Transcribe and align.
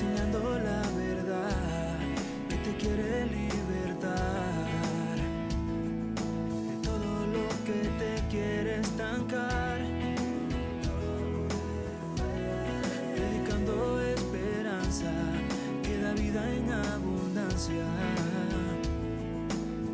enseñando 0.00 0.38
la 0.60 0.82
verdad 0.96 1.98
que 2.48 2.56
te 2.56 2.76
quiere 2.76 3.26
libertar 3.26 5.16
de 6.68 6.76
todo 6.84 7.26
lo 7.26 7.48
que 7.66 7.80
te 7.98 8.28
quiere 8.30 8.78
estancar. 8.78 9.78
Predicando 13.16 14.00
esperanza 14.00 15.10
que 15.82 15.98
da 16.00 16.12
vida 16.12 16.48
en 16.48 16.70
abundancia. 16.70 17.84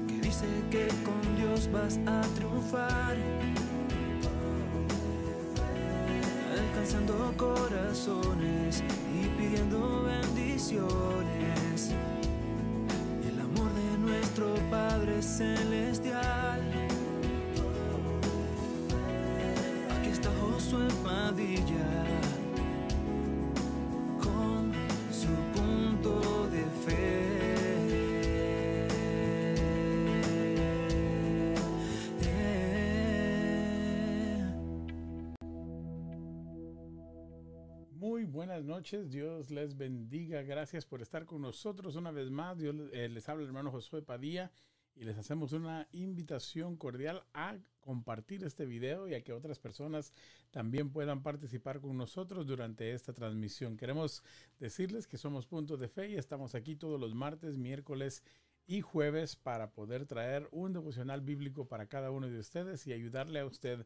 Que 0.06 0.20
dice 0.20 0.46
que 0.70 0.88
con 1.02 1.36
Dios 1.36 1.70
vas 1.72 1.98
a 2.06 2.20
triunfar. 2.34 3.16
Alcanzando 6.84 7.32
corazones 7.38 8.82
y 9.10 9.26
pidiendo 9.38 10.02
bendiciones. 10.02 11.92
El 13.26 13.40
amor 13.40 13.72
de 13.72 13.98
nuestro 13.98 14.54
Padre 14.70 15.22
Celestial. 15.22 16.60
Aquí 19.98 20.10
está 20.10 20.28
Josué 20.42 20.86
Padilla 21.02 22.23
buenas 38.54 38.68
noches, 38.68 39.10
Dios 39.10 39.50
les 39.50 39.76
bendiga, 39.76 40.42
gracias 40.42 40.86
por 40.86 41.02
estar 41.02 41.26
con 41.26 41.42
nosotros 41.42 41.96
una 41.96 42.12
vez 42.12 42.30
más. 42.30 42.56
Dios 42.56 42.76
eh, 42.92 43.08
les 43.08 43.28
habla 43.28 43.42
el 43.42 43.48
hermano 43.48 43.72
Josué 43.72 44.00
Padilla 44.00 44.52
y 44.94 45.02
les 45.02 45.18
hacemos 45.18 45.52
una 45.52 45.88
invitación 45.90 46.76
cordial 46.76 47.24
a 47.34 47.56
compartir 47.80 48.44
este 48.44 48.64
video 48.64 49.08
y 49.08 49.14
a 49.14 49.24
que 49.24 49.32
otras 49.32 49.58
personas 49.58 50.12
también 50.52 50.90
puedan 50.90 51.24
participar 51.24 51.80
con 51.80 51.96
nosotros 51.96 52.46
durante 52.46 52.92
esta 52.92 53.12
transmisión. 53.12 53.76
Queremos 53.76 54.22
decirles 54.60 55.08
que 55.08 55.18
somos 55.18 55.48
Punto 55.48 55.76
de 55.76 55.88
Fe 55.88 56.10
y 56.10 56.14
estamos 56.14 56.54
aquí 56.54 56.76
todos 56.76 57.00
los 57.00 57.12
martes, 57.12 57.58
miércoles 57.58 58.22
y 58.68 58.82
jueves 58.82 59.34
para 59.34 59.72
poder 59.72 60.06
traer 60.06 60.48
un 60.52 60.72
devocional 60.72 61.22
bíblico 61.22 61.66
para 61.66 61.88
cada 61.88 62.12
uno 62.12 62.28
de 62.30 62.38
ustedes 62.38 62.86
y 62.86 62.92
ayudarle 62.92 63.40
a 63.40 63.46
usted 63.46 63.84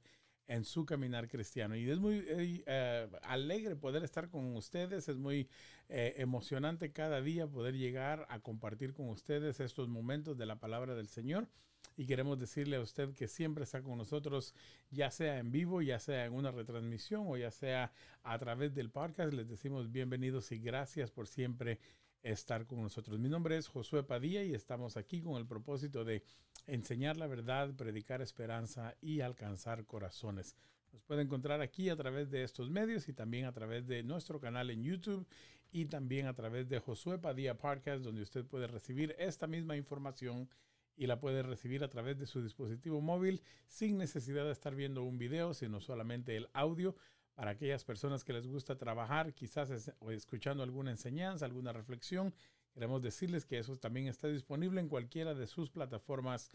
en 0.49 0.65
su 0.65 0.85
caminar 0.85 1.29
cristiano. 1.29 1.77
Y 1.77 1.89
es 1.89 2.01
muy 2.01 2.17
eh, 2.27 2.65
eh, 2.67 3.09
alegre 3.23 3.77
poder 3.77 4.03
estar 4.03 4.29
con 4.31 4.57
ustedes, 4.57 5.09
es 5.09 5.17
muy 5.17 5.49
eh, 5.89 6.15
emocionante 6.17 6.91
cada 6.91 7.21
día 7.21 7.47
poder 7.47 7.77
llegar 7.77 8.27
a 8.31 8.41
compartir 8.41 8.95
con 8.95 9.09
ustedes 9.11 9.61
estos 9.61 9.89
momentos 9.89 10.37
de 10.37 10.47
la 10.47 10.57
palabra 10.57 10.95
del 10.95 11.09
Señor. 11.09 11.49
Y 11.97 12.07
queremos 12.07 12.39
decirle 12.39 12.77
a 12.77 12.81
usted 12.81 13.13
que 13.15 13.29
siempre 13.29 13.65
está 13.65 13.83
con 13.83 13.99
nosotros, 13.99 14.55
ya 14.91 15.11
sea 15.11 15.39
en 15.39 15.51
vivo, 15.51 15.83
ya 15.83 15.99
sea 15.99 16.27
en 16.27 16.33
una 16.33 16.51
retransmisión 16.51 17.25
o 17.27 17.37
ya 17.37 17.51
sea 17.51 17.93
a 18.23 18.39
través 18.39 18.75
del 18.75 18.91
podcast. 18.91 19.33
Les 19.33 19.49
decimos 19.49 19.91
bienvenidos 19.91 20.51
y 20.53 20.59
gracias 20.59 21.11
por 21.11 21.27
siempre 21.27 21.79
estar 22.23 22.67
con 22.67 22.83
nosotros. 22.83 23.19
Mi 23.19 23.29
nombre 23.29 23.57
es 23.57 23.69
Josué 23.69 24.03
Padilla 24.03 24.43
y 24.43 24.55
estamos 24.55 24.97
aquí 24.97 25.21
con 25.21 25.37
el 25.37 25.47
propósito 25.47 26.05
de 26.05 26.23
enseñar 26.69 27.17
la 27.17 27.27
verdad, 27.27 27.75
predicar 27.75 28.23
esperanza 28.23 28.95
y 29.01 29.21
alcanzar 29.21 29.85
corazones. 29.87 30.55
Nos 30.93 31.03
puede 31.03 31.23
encontrar 31.23 31.61
aquí 31.61 31.89
a 31.89 31.97
través 31.97 32.31
de 32.31 32.45
estos 32.45 32.71
medios 32.71 33.09
y 33.09 33.13
también 33.13 33.47
a 33.47 33.53
través 33.53 33.87
de 33.87 34.03
nuestro 34.03 34.39
canal 34.39 34.71
en 34.71 34.85
YouTube 34.85 35.27
y 35.73 35.87
también 35.87 36.27
a 36.27 36.35
través 36.35 36.69
de 36.69 36.79
Josué 36.79 37.19
Padilla 37.19 37.57
Podcast, 37.57 38.03
donde 38.03 38.23
usted 38.23 38.45
puede 38.45 38.67
recibir 38.67 39.17
esta 39.19 39.47
misma 39.47 39.77
información 39.77 40.49
y 40.97 41.07
la 41.07 41.21
puede 41.21 41.43
recibir 41.43 41.85
a 41.85 41.89
través 41.89 42.19
de 42.19 42.27
su 42.27 42.43
dispositivo 42.43 43.01
móvil 43.01 43.43
sin 43.67 43.99
necesidad 43.99 44.45
de 44.45 44.53
estar 44.53 44.75
viendo 44.75 45.03
un 45.05 45.19
video, 45.19 45.55
sino 45.55 45.81
solamente 45.81 46.37
el 46.37 46.49
audio 46.53 46.97
para 47.35 47.53
aquellas 47.53 47.85
personas 47.85 48.25
que 48.25 48.33
les 48.33 48.47
gusta 48.47 48.77
trabajar, 48.77 49.33
quizás 49.33 49.71
escuchando 50.11 50.65
alguna 50.65 50.91
enseñanza, 50.91 51.45
alguna 51.45 51.73
reflexión. 51.73 52.35
Queremos 52.79 53.03
decirles 53.03 53.45
que 53.45 53.59
eso 53.59 53.77
también 53.77 54.07
está 54.07 54.29
disponible 54.29 54.81
en 54.81 54.89
cualquiera 54.89 55.35
de 55.35 55.49
sus 55.49 55.69
plataformas 55.69 56.49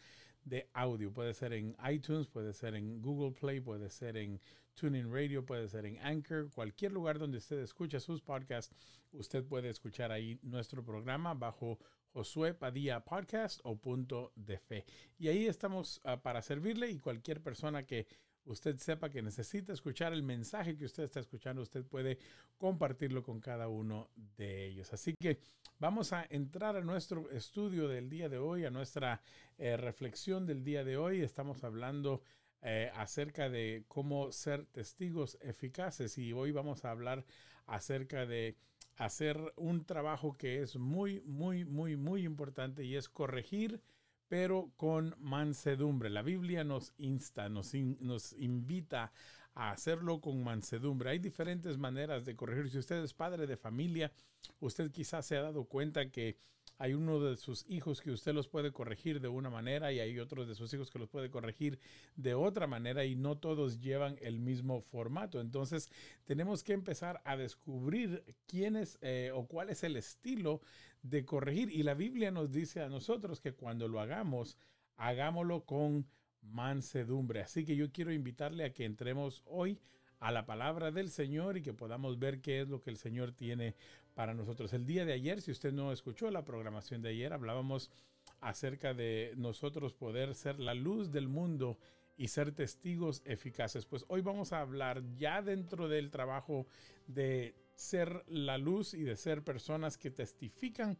de 0.45 0.69
audio. 0.72 1.11
Puede 1.11 1.34
ser 1.34 1.51
en 1.51 1.75
iTunes, 1.91 2.28
puede 2.28 2.53
ser 2.53 2.75
en 2.75 3.01
Google 3.01 3.34
Play, 3.38 3.59
puede 3.59 3.89
ser 3.89 4.16
en 4.16 4.39
TuneIn 4.73 5.11
Radio, 5.11 5.45
puede 5.45 5.67
ser 5.67 5.85
en 5.85 6.00
Anchor, 6.00 6.50
cualquier 6.50 6.94
lugar 6.94 7.19
donde 7.19 7.39
usted 7.39 7.59
escucha 7.59 8.00
sus 8.00 8.22
podcasts, 8.22 8.73
usted 9.11 9.44
puede 9.44 9.67
escuchar 9.67 10.13
ahí 10.13 10.39
nuestro 10.44 10.81
programa 10.81 11.34
bajo 11.34 11.78
Josué 12.13 12.53
Padilla 12.53 13.01
Podcast 13.01 13.59
o 13.66 13.75
Punto 13.75 14.31
de 14.38 14.57
Fe. 14.59 14.85
Y 15.19 15.28
ahí 15.28 15.45
estamos 15.47 16.00
uh, 16.05 16.22
para 16.22 16.41
servirle 16.41 16.90
y 16.90 17.00
cualquier 17.00 17.44
persona 17.44 17.85
que 17.85 18.07
usted 18.45 18.78
sepa 18.78 19.09
que 19.09 19.22
necesita 19.22 19.73
escuchar 19.73 20.13
el 20.13 20.23
mensaje 20.23 20.78
que 20.78 20.85
usted 20.85 21.03
está 21.03 21.19
escuchando, 21.19 21.61
usted 21.61 21.85
puede 21.85 22.17
compartirlo 22.57 23.23
con 23.23 23.40
cada 23.40 23.67
uno 23.67 24.09
de 24.16 24.67
ellos. 24.67 24.91
Así 24.94 25.13
que 25.19 25.40
vamos 25.83 26.13
a 26.13 26.25
entrar 26.29 26.77
a 26.77 26.81
nuestro 26.81 27.29
estudio 27.31 27.89
del 27.89 28.09
día 28.09 28.29
de 28.29 28.38
hoy, 28.38 28.63
a 28.63 28.69
nuestra 28.69 29.21
eh, 29.57 29.75
reflexión 29.75 30.45
del 30.45 30.63
día 30.63 30.85
de 30.85 30.95
hoy. 30.95 31.21
Estamos 31.21 31.66
hablando 31.66 32.21
eh, 32.61 32.89
acerca 32.95 33.49
de 33.49 33.83
cómo 33.89 34.31
ser 34.31 34.66
testigos 34.67 35.38
eficaces 35.41 36.17
y 36.17 36.31
hoy 36.31 36.53
vamos 36.53 36.85
a 36.85 36.91
hablar 36.91 37.25
acerca 37.66 38.25
de 38.25 38.55
hacer 38.95 39.38
un 39.57 39.83
trabajo 39.83 40.38
que 40.38 40.61
es 40.61 40.77
muy, 40.77 41.19
muy, 41.25 41.66
muy, 41.66 41.97
muy 41.97 42.23
importante 42.23 42.85
y 42.85 42.95
es 42.95 43.09
corregir 43.09 43.81
pero 44.29 44.72
con 44.77 45.16
mansedumbre. 45.19 46.09
La 46.09 46.22
Biblia 46.22 46.63
nos 46.63 46.93
insta, 46.97 47.49
nos, 47.49 47.75
in, 47.75 47.97
nos, 47.99 48.33
invita 48.33 49.11
a 49.56 49.72
hacerlo 49.72 50.19
con 50.22 50.44
mansedumbre. 50.44 51.12
Hay 51.12 51.19
diferentes 51.19 51.78
maneras 51.78 52.25
de 52.25 52.36
corregir. 52.36 52.69
Si 52.69 52.78
usted 52.78 53.03
es 53.03 53.14
padre 53.14 53.47
de 53.47 53.58
familia, 53.58 54.12
usted 54.59 54.91
quizás 54.91 55.25
se 55.25 55.38
ha 55.38 55.41
dado 55.41 55.66
cuenta 55.66 56.09
que 56.09 56.38
hay 56.78 56.94
uno 56.94 57.19
de 57.19 57.38
sus 57.38 57.66
hijos 57.69 58.02
que 58.02 58.12
usted 58.12 58.34
los 58.34 58.47
puede 58.47 58.72
corregir 58.72 59.22
de 59.22 59.28
una 59.28 59.50
manera 59.50 59.91
y 59.91 60.00
hay 60.00 60.19
otros 60.19 60.47
de 60.47 60.56
sus 60.56 60.74
hijos 60.74 60.90
que 60.90 61.00
los 61.00 61.08
puede 61.08 61.30
corregir 61.30 61.80
de 62.16 62.34
otra 62.34 62.68
manera 62.68 63.06
y 63.06 63.16
no 63.16 63.38
todos 63.38 63.80
llevan 63.80 64.18
el 64.22 64.40
mismo 64.40 64.81
formato. 64.81 65.40
Entonces 65.40 65.90
tenemos 66.25 66.64
que 66.64 66.74
empezar 66.74 67.22
a 67.25 67.38
descubrir 67.38 68.24
quién 68.47 68.75
es 68.75 68.97
eh, 69.02 69.31
o 69.34 69.46
cuál 69.46 69.70
es 69.70 69.84
el 69.84 69.96
estilo 69.96 70.62
de 71.03 71.25
corregir. 71.25 71.70
Y 71.70 71.84
la 71.84 71.94
Biblia 71.94 72.31
nos 72.31 72.52
dice 72.52 72.81
a 72.81 72.90
nosotros 72.90 73.40
que 73.40 73.53
cuando 73.53 73.88
lo 73.88 74.00
hagamos, 74.00 74.58
hagámoslo 74.97 75.66
con 75.66 76.08
mansedumbre. 76.43 77.41
Así 77.41 77.65
que 77.65 77.75
yo 77.75 77.91
quiero 77.91 78.11
invitarle 78.11 78.65
a 78.65 78.73
que 78.73 78.85
entremos 78.85 79.43
hoy 79.45 79.79
a 80.19 80.31
la 80.31 80.45
palabra 80.45 80.91
del 80.91 81.09
Señor 81.09 81.57
y 81.57 81.61
que 81.61 81.73
podamos 81.73 82.17
ver 82.17 82.41
qué 82.41 82.61
es 82.61 82.69
lo 82.69 82.81
que 82.81 82.89
el 82.89 82.97
Señor 82.97 83.33
tiene 83.33 83.75
para 84.13 84.33
nosotros. 84.33 84.71
El 84.73 84.85
día 84.85 85.05
de 85.05 85.13
ayer, 85.13 85.41
si 85.41 85.51
usted 85.51 85.73
no 85.73 85.91
escuchó 85.91 86.31
la 86.31 86.45
programación 86.45 87.01
de 87.01 87.09
ayer, 87.09 87.33
hablábamos 87.33 87.91
acerca 88.39 88.93
de 88.93 89.33
nosotros 89.35 89.93
poder 89.93 90.35
ser 90.35 90.59
la 90.59 90.73
luz 90.73 91.11
del 91.11 91.27
mundo 91.27 91.77
y 92.15 92.27
ser 92.27 92.51
testigos 92.53 93.21
eficaces. 93.25 93.85
Pues 93.85 94.05
hoy 94.07 94.21
vamos 94.21 94.53
a 94.53 94.61
hablar 94.61 95.03
ya 95.15 95.41
dentro 95.41 95.87
del 95.87 96.11
trabajo 96.11 96.67
de 97.07 97.55
ser 97.75 98.23
la 98.27 98.57
luz 98.57 98.93
y 98.93 99.03
de 99.03 99.15
ser 99.15 99.43
personas 99.43 99.97
que 99.97 100.11
testifican 100.11 100.97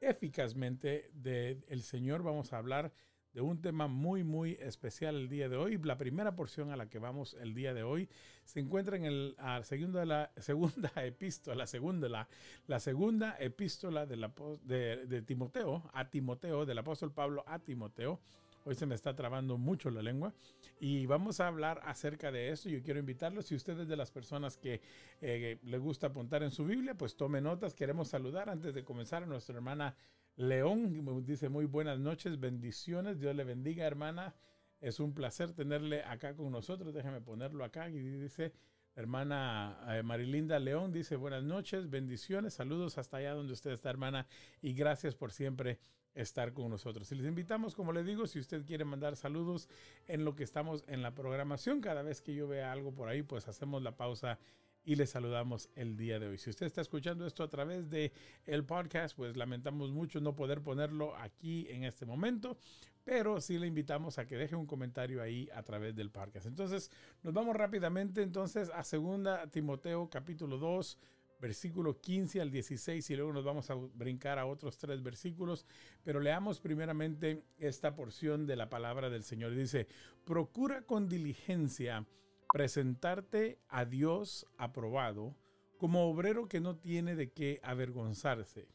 eficazmente 0.00 1.10
del 1.14 1.82
Señor. 1.82 2.22
Vamos 2.22 2.52
a 2.52 2.58
hablar 2.58 2.92
de 3.34 3.40
un 3.40 3.60
tema 3.60 3.86
muy 3.86 4.24
muy 4.24 4.52
especial 4.60 5.16
el 5.16 5.28
día 5.28 5.48
de 5.48 5.56
hoy. 5.56 5.78
La 5.78 5.96
primera 5.96 6.34
porción 6.36 6.70
a 6.70 6.76
la 6.76 6.88
que 6.88 6.98
vamos 6.98 7.34
el 7.40 7.54
día 7.54 7.72
de 7.74 7.82
hoy 7.82 8.08
se 8.44 8.60
encuentra 8.60 8.96
en 8.96 9.04
el 9.04 9.34
a 9.38 9.62
segunda, 9.62 10.04
la 10.04 10.30
segunda 10.38 10.92
epístola, 10.96 11.56
la 11.56 11.66
segunda, 11.66 12.28
la, 12.66 12.80
segunda 12.80 13.36
epístola 13.38 14.06
de, 14.06 14.16
la, 14.16 14.32
de, 14.64 15.22
Timoteo, 15.22 15.90
a 15.92 16.08
Timoteo, 16.10 16.66
del 16.66 16.78
apóstol 16.78 17.12
Pablo 17.12 17.44
a 17.46 17.58
Timoteo. 17.58 18.20
Hoy 18.64 18.76
se 18.76 18.86
me 18.86 18.94
está 18.94 19.16
trabando 19.16 19.58
mucho 19.58 19.90
la 19.90 20.02
lengua 20.02 20.32
y 20.78 21.06
vamos 21.06 21.40
a 21.40 21.48
hablar 21.48 21.80
acerca 21.84 22.30
de 22.30 22.50
esto. 22.50 22.68
Yo 22.68 22.80
quiero 22.82 23.00
invitarlos, 23.00 23.46
si 23.46 23.56
usted 23.56 23.78
es 23.80 23.88
de 23.88 23.96
las 23.96 24.12
personas 24.12 24.56
que 24.56 24.80
eh, 25.20 25.58
le 25.64 25.78
gusta 25.78 26.08
apuntar 26.08 26.44
en 26.44 26.52
su 26.52 26.64
Biblia, 26.64 26.94
pues 26.94 27.16
tome 27.16 27.40
notas. 27.40 27.74
Queremos 27.74 28.08
saludar 28.08 28.48
antes 28.48 28.72
de 28.72 28.84
comenzar 28.84 29.24
a 29.24 29.26
nuestra 29.26 29.56
hermana 29.56 29.96
León. 30.36 31.24
Dice 31.24 31.48
muy 31.48 31.66
buenas 31.66 31.98
noches, 31.98 32.38
bendiciones. 32.40 33.20
Dios 33.20 33.34
le 33.34 33.44
bendiga, 33.44 33.86
hermana. 33.86 34.34
Es 34.80 35.00
un 35.00 35.14
placer 35.14 35.52
tenerle 35.52 36.02
acá 36.02 36.34
con 36.34 36.50
nosotros. 36.50 36.94
Déjame 36.94 37.20
ponerlo 37.20 37.64
acá. 37.64 37.88
Y 37.88 37.98
dice, 37.98 38.52
hermana 38.94 39.78
eh, 39.88 40.02
Marilinda 40.02 40.58
León, 40.58 40.92
dice 40.92 41.16
buenas 41.16 41.42
noches, 41.42 41.88
bendiciones, 41.88 42.54
saludos 42.54 42.98
hasta 42.98 43.18
allá 43.18 43.34
donde 43.34 43.52
usted 43.52 43.70
está, 43.70 43.90
hermana. 43.90 44.26
Y 44.60 44.74
gracias 44.74 45.14
por 45.14 45.32
siempre 45.32 45.78
estar 46.14 46.52
con 46.52 46.70
nosotros. 46.70 47.10
Y 47.12 47.14
les 47.14 47.26
invitamos, 47.26 47.74
como 47.74 47.92
le 47.92 48.04
digo, 48.04 48.26
si 48.26 48.38
usted 48.38 48.64
quiere 48.66 48.84
mandar 48.84 49.16
saludos 49.16 49.68
en 50.06 50.24
lo 50.24 50.34
que 50.34 50.44
estamos 50.44 50.84
en 50.88 51.02
la 51.02 51.14
programación, 51.14 51.80
cada 51.80 52.02
vez 52.02 52.20
que 52.20 52.34
yo 52.34 52.48
vea 52.48 52.72
algo 52.72 52.94
por 52.94 53.08
ahí, 53.08 53.22
pues 53.22 53.48
hacemos 53.48 53.82
la 53.82 53.96
pausa 53.96 54.38
y 54.84 54.96
le 54.96 55.06
saludamos 55.06 55.68
el 55.76 55.96
día 55.96 56.18
de 56.18 56.28
hoy. 56.28 56.38
Si 56.38 56.50
usted 56.50 56.66
está 56.66 56.80
escuchando 56.80 57.26
esto 57.26 57.42
a 57.42 57.48
través 57.48 57.88
de 57.88 58.12
el 58.46 58.64
podcast, 58.64 59.16
pues 59.16 59.36
lamentamos 59.36 59.92
mucho 59.92 60.20
no 60.20 60.34
poder 60.34 60.62
ponerlo 60.62 61.16
aquí 61.16 61.66
en 61.70 61.84
este 61.84 62.06
momento, 62.06 62.58
pero 63.04 63.40
sí 63.40 63.58
le 63.58 63.66
invitamos 63.66 64.18
a 64.18 64.26
que 64.26 64.36
deje 64.36 64.56
un 64.56 64.66
comentario 64.66 65.22
ahí 65.22 65.48
a 65.54 65.62
través 65.62 65.94
del 65.94 66.10
podcast. 66.10 66.46
Entonces, 66.46 66.90
nos 67.22 67.32
vamos 67.32 67.56
rápidamente 67.56 68.22
entonces 68.22 68.70
a 68.74 68.82
segunda 68.84 69.46
Timoteo 69.48 70.08
capítulo 70.10 70.58
2, 70.58 70.98
versículo 71.40 72.00
15 72.00 72.40
al 72.40 72.50
16 72.52 73.10
y 73.10 73.16
luego 73.16 73.32
nos 73.32 73.44
vamos 73.44 73.68
a 73.70 73.74
brincar 73.74 74.38
a 74.38 74.46
otros 74.46 74.78
tres 74.78 75.02
versículos, 75.02 75.66
pero 76.04 76.20
leamos 76.20 76.60
primeramente 76.60 77.42
esta 77.58 77.96
porción 77.96 78.46
de 78.46 78.54
la 78.54 78.70
palabra 78.70 79.10
del 79.10 79.24
Señor. 79.24 79.52
Dice, 79.52 79.88
procura 80.24 80.82
con 80.82 81.08
diligencia 81.08 82.06
presentarte 82.52 83.58
a 83.68 83.86
Dios 83.86 84.46
aprobado 84.58 85.34
como 85.78 86.08
obrero 86.08 86.48
que 86.48 86.60
no 86.60 86.76
tiene 86.76 87.16
de 87.16 87.32
qué 87.32 87.58
avergonzarse, 87.62 88.68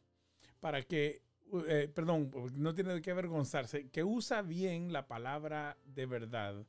para 0.59 0.81
que, 0.81 1.21
eh, 1.68 1.88
perdón, 1.94 2.31
no 2.56 2.74
tiene 2.74 2.95
de 2.95 3.01
qué 3.01 3.12
avergonzarse, 3.12 3.88
que 3.89 4.03
usa 4.03 4.41
bien 4.41 4.91
la 4.91 5.07
palabra 5.07 5.77
de 5.85 6.07
verdad, 6.07 6.65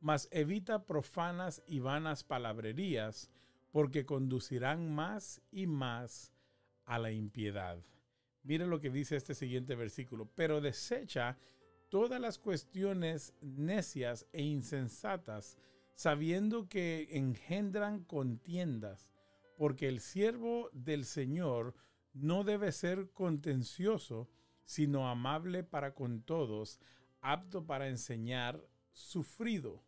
mas 0.00 0.28
evita 0.32 0.84
profanas 0.84 1.62
y 1.66 1.78
vanas 1.78 2.24
palabrerías, 2.24 3.30
porque 3.70 4.04
conducirán 4.04 4.92
más 4.92 5.40
y 5.52 5.66
más 5.66 6.32
a 6.84 6.98
la 6.98 7.12
impiedad. 7.12 7.78
Mire 8.42 8.66
lo 8.66 8.80
que 8.80 8.90
dice 8.90 9.14
este 9.14 9.34
siguiente 9.34 9.76
versículo, 9.76 10.28
pero 10.34 10.60
desecha 10.60 11.38
todas 11.88 12.20
las 12.20 12.38
cuestiones 12.38 13.32
necias 13.40 14.26
e 14.32 14.42
insensatas, 14.42 15.56
sabiendo 15.98 16.68
que 16.68 17.08
engendran 17.10 18.04
contiendas, 18.04 19.10
porque 19.56 19.88
el 19.88 19.98
siervo 19.98 20.70
del 20.72 21.04
Señor 21.04 21.74
no 22.12 22.44
debe 22.44 22.70
ser 22.70 23.10
contencioso, 23.10 24.30
sino 24.64 25.08
amable 25.08 25.64
para 25.64 25.96
con 25.96 26.22
todos, 26.22 26.78
apto 27.20 27.66
para 27.66 27.88
enseñar, 27.88 28.64
sufrido. 28.92 29.82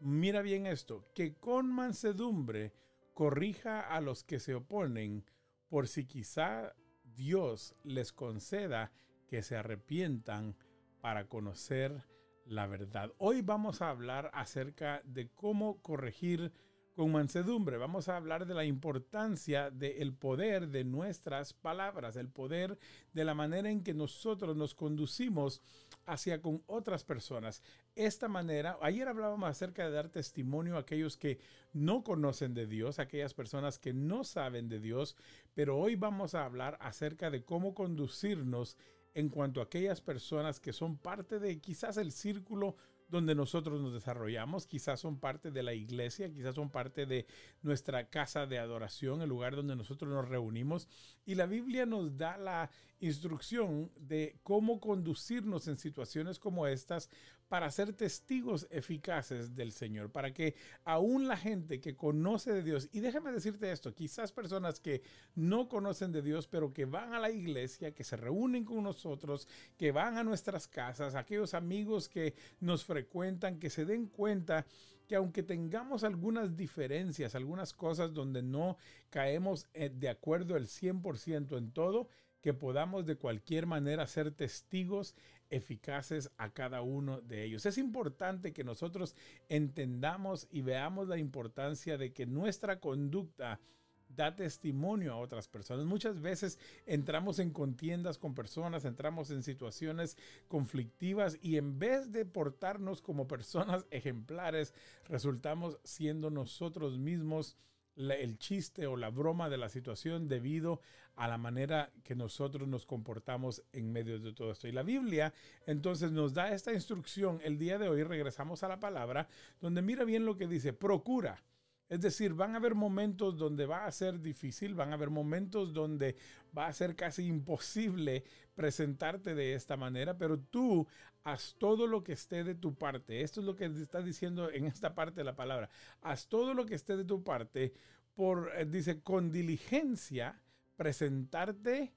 Mira 0.00 0.42
bien 0.42 0.66
esto, 0.66 1.08
que 1.14 1.36
con 1.36 1.70
mansedumbre 1.70 2.74
corrija 3.14 3.78
a 3.78 4.00
los 4.00 4.24
que 4.24 4.40
se 4.40 4.56
oponen, 4.56 5.24
por 5.68 5.86
si 5.86 6.04
quizá 6.04 6.74
Dios 7.04 7.76
les 7.84 8.12
conceda 8.12 8.90
que 9.28 9.44
se 9.44 9.54
arrepientan 9.54 10.56
para 11.00 11.28
conocer 11.28 12.02
la 12.48 12.66
verdad. 12.66 13.12
Hoy 13.18 13.42
vamos 13.42 13.82
a 13.82 13.90
hablar 13.90 14.30
acerca 14.32 15.02
de 15.04 15.28
cómo 15.30 15.80
corregir 15.82 16.52
con 16.94 17.12
mansedumbre. 17.12 17.76
Vamos 17.76 18.08
a 18.08 18.16
hablar 18.16 18.44
de 18.44 18.54
la 18.54 18.64
importancia 18.64 19.70
del 19.70 20.14
poder 20.14 20.66
de 20.68 20.82
nuestras 20.82 21.52
palabras, 21.52 22.16
el 22.16 22.28
poder 22.28 22.76
de 23.12 23.24
la 23.24 23.34
manera 23.34 23.70
en 23.70 23.84
que 23.84 23.94
nosotros 23.94 24.56
nos 24.56 24.74
conducimos 24.74 25.62
hacia 26.06 26.42
con 26.42 26.64
otras 26.66 27.04
personas. 27.04 27.62
Esta 27.94 28.26
manera, 28.26 28.78
ayer 28.82 29.06
hablábamos 29.06 29.48
acerca 29.48 29.84
de 29.84 29.92
dar 29.92 30.08
testimonio 30.08 30.76
a 30.76 30.80
aquellos 30.80 31.16
que 31.16 31.38
no 31.72 32.02
conocen 32.02 32.52
de 32.54 32.66
Dios, 32.66 32.98
aquellas 32.98 33.32
personas 33.32 33.78
que 33.78 33.92
no 33.92 34.24
saben 34.24 34.68
de 34.68 34.80
Dios, 34.80 35.14
pero 35.54 35.78
hoy 35.78 35.94
vamos 35.94 36.34
a 36.34 36.44
hablar 36.44 36.78
acerca 36.80 37.30
de 37.30 37.44
cómo 37.44 37.74
conducirnos 37.74 38.76
en 39.18 39.30
cuanto 39.30 39.60
a 39.60 39.64
aquellas 39.64 40.00
personas 40.00 40.60
que 40.60 40.72
son 40.72 40.96
parte 40.96 41.40
de 41.40 41.58
quizás 41.60 41.96
el 41.96 42.12
círculo 42.12 42.76
donde 43.08 43.34
nosotros 43.34 43.80
nos 43.80 43.92
desarrollamos, 43.92 44.68
quizás 44.68 45.00
son 45.00 45.18
parte 45.18 45.50
de 45.50 45.64
la 45.64 45.74
iglesia, 45.74 46.32
quizás 46.32 46.54
son 46.54 46.70
parte 46.70 47.04
de 47.04 47.26
nuestra 47.62 48.10
casa 48.10 48.46
de 48.46 48.60
adoración, 48.60 49.20
el 49.20 49.28
lugar 49.28 49.56
donde 49.56 49.74
nosotros 49.74 50.12
nos 50.12 50.28
reunimos. 50.28 50.86
Y 51.26 51.34
la 51.34 51.46
Biblia 51.46 51.84
nos 51.84 52.16
da 52.16 52.36
la 52.36 52.70
instrucción 53.00 53.90
de 53.96 54.38
cómo 54.42 54.80
conducirnos 54.80 55.68
en 55.68 55.78
situaciones 55.78 56.38
como 56.38 56.66
estas 56.66 57.08
para 57.48 57.70
ser 57.70 57.94
testigos 57.94 58.66
eficaces 58.70 59.54
del 59.54 59.72
Señor, 59.72 60.10
para 60.10 60.34
que 60.34 60.54
aún 60.84 61.28
la 61.28 61.36
gente 61.36 61.80
que 61.80 61.96
conoce 61.96 62.52
de 62.52 62.62
Dios, 62.62 62.88
y 62.92 63.00
déjame 63.00 63.32
decirte 63.32 63.72
esto, 63.72 63.94
quizás 63.94 64.32
personas 64.32 64.80
que 64.80 65.02
no 65.34 65.68
conocen 65.68 66.12
de 66.12 66.22
Dios, 66.22 66.46
pero 66.46 66.74
que 66.74 66.84
van 66.84 67.14
a 67.14 67.20
la 67.20 67.30
iglesia, 67.30 67.94
que 67.94 68.04
se 68.04 68.16
reúnen 68.16 68.64
con 68.64 68.82
nosotros, 68.82 69.48
que 69.76 69.92
van 69.92 70.18
a 70.18 70.24
nuestras 70.24 70.68
casas, 70.68 71.14
aquellos 71.14 71.54
amigos 71.54 72.08
que 72.08 72.34
nos 72.60 72.84
frecuentan, 72.84 73.58
que 73.58 73.70
se 73.70 73.86
den 73.86 74.06
cuenta 74.06 74.66
que 75.08 75.16
aunque 75.16 75.42
tengamos 75.42 76.04
algunas 76.04 76.54
diferencias, 76.54 77.34
algunas 77.34 77.72
cosas 77.72 78.12
donde 78.12 78.42
no 78.42 78.76
caemos 79.08 79.66
eh, 79.72 79.88
de 79.88 80.10
acuerdo 80.10 80.54
el 80.56 80.66
100% 80.66 81.56
en 81.56 81.72
todo, 81.72 82.08
que 82.48 82.54
podamos 82.54 83.04
de 83.04 83.18
cualquier 83.18 83.66
manera 83.66 84.06
ser 84.06 84.30
testigos 84.30 85.14
eficaces 85.50 86.30
a 86.38 86.48
cada 86.48 86.80
uno 86.80 87.20
de 87.20 87.44
ellos. 87.44 87.66
Es 87.66 87.76
importante 87.76 88.54
que 88.54 88.64
nosotros 88.64 89.14
entendamos 89.50 90.48
y 90.50 90.62
veamos 90.62 91.08
la 91.08 91.18
importancia 91.18 91.98
de 91.98 92.14
que 92.14 92.24
nuestra 92.24 92.80
conducta 92.80 93.60
da 94.08 94.34
testimonio 94.34 95.12
a 95.12 95.18
otras 95.18 95.46
personas. 95.46 95.84
Muchas 95.84 96.22
veces 96.22 96.58
entramos 96.86 97.38
en 97.38 97.50
contiendas 97.50 98.16
con 98.16 98.34
personas, 98.34 98.86
entramos 98.86 99.30
en 99.30 99.42
situaciones 99.42 100.16
conflictivas 100.46 101.36
y 101.42 101.58
en 101.58 101.78
vez 101.78 102.12
de 102.12 102.24
portarnos 102.24 103.02
como 103.02 103.28
personas 103.28 103.84
ejemplares, 103.90 104.72
resultamos 105.04 105.78
siendo 105.84 106.30
nosotros 106.30 106.98
mismos 106.98 107.58
el 107.98 108.38
chiste 108.38 108.86
o 108.86 108.96
la 108.96 109.10
broma 109.10 109.48
de 109.48 109.58
la 109.58 109.68
situación 109.68 110.28
debido 110.28 110.80
a 111.16 111.26
la 111.26 111.36
manera 111.36 111.90
que 112.04 112.14
nosotros 112.14 112.68
nos 112.68 112.86
comportamos 112.86 113.62
en 113.72 113.92
medio 113.92 114.20
de 114.20 114.32
todo 114.32 114.52
esto. 114.52 114.68
Y 114.68 114.72
la 114.72 114.84
Biblia 114.84 115.34
entonces 115.66 116.12
nos 116.12 116.32
da 116.32 116.54
esta 116.54 116.72
instrucción 116.72 117.40
el 117.42 117.58
día 117.58 117.78
de 117.78 117.88
hoy, 117.88 118.04
regresamos 118.04 118.62
a 118.62 118.68
la 118.68 118.78
palabra, 118.78 119.28
donde 119.60 119.82
mira 119.82 120.04
bien 120.04 120.24
lo 120.24 120.36
que 120.36 120.46
dice, 120.46 120.72
procura 120.72 121.42
es 121.88 122.00
decir, 122.00 122.34
van 122.34 122.52
a 122.52 122.58
haber 122.58 122.74
momentos 122.74 123.38
donde 123.38 123.64
va 123.64 123.86
a 123.86 123.92
ser 123.92 124.20
difícil, 124.20 124.74
van 124.74 124.90
a 124.90 124.94
haber 124.94 125.08
momentos 125.08 125.72
donde 125.72 126.16
va 126.56 126.66
a 126.66 126.72
ser 126.72 126.94
casi 126.94 127.26
imposible 127.26 128.24
presentarte 128.54 129.34
de 129.34 129.54
esta 129.54 129.76
manera, 129.76 130.18
pero 130.18 130.38
tú 130.38 130.86
haz 131.32 131.54
todo 131.58 131.86
lo 131.86 132.02
que 132.02 132.12
esté 132.12 132.44
de 132.44 132.54
tu 132.54 132.74
parte. 132.74 133.20
Esto 133.22 133.40
es 133.40 133.46
lo 133.46 133.54
que 133.54 133.66
está 133.66 134.02
diciendo 134.02 134.50
en 134.50 134.66
esta 134.66 134.94
parte 134.94 135.20
de 135.20 135.24
la 135.24 135.36
palabra. 135.36 135.68
Haz 136.00 136.28
todo 136.28 136.54
lo 136.54 136.64
que 136.66 136.74
esté 136.74 136.96
de 136.96 137.04
tu 137.04 137.22
parte 137.22 137.72
por, 138.14 138.50
eh, 138.56 138.64
dice, 138.64 139.02
con 139.02 139.30
diligencia 139.30 140.40
presentarte 140.76 141.92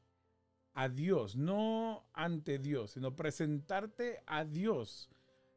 a 0.73 0.89
Dios, 0.89 1.35
no 1.35 2.05
ante 2.13 2.59
Dios, 2.59 2.91
sino 2.91 3.15
presentarte 3.15 4.23
a 4.25 4.43
Dios. 4.43 5.09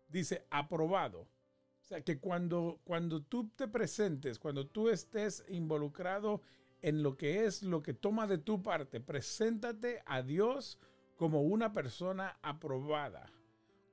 Dice, 0.09 0.47
aprobado 0.51 1.21
o 1.21 1.87
sea, 1.87 2.01
que 2.01 2.19
cuando, 2.19 2.81
cuando 2.85 3.23
tú 3.23 3.51
te 3.51 3.69
presentes, 3.69 4.39
cuando 4.39 4.67
tú 4.67 4.89
estés 4.89 5.45
involucrado 5.49 6.41
en 6.81 7.03
lo 7.03 7.17
que 7.17 7.45
es 7.45 7.63
lo 7.63 7.83
que 7.83 7.93
toma 7.93 8.27
de 8.27 8.39
tu 8.39 8.63
parte, 8.63 9.01
preséntate 9.01 10.03
a 10.07 10.23
Dios 10.23 10.79
como 11.17 11.43
una 11.43 11.73
persona 11.73 12.39
aprobada 12.43 13.34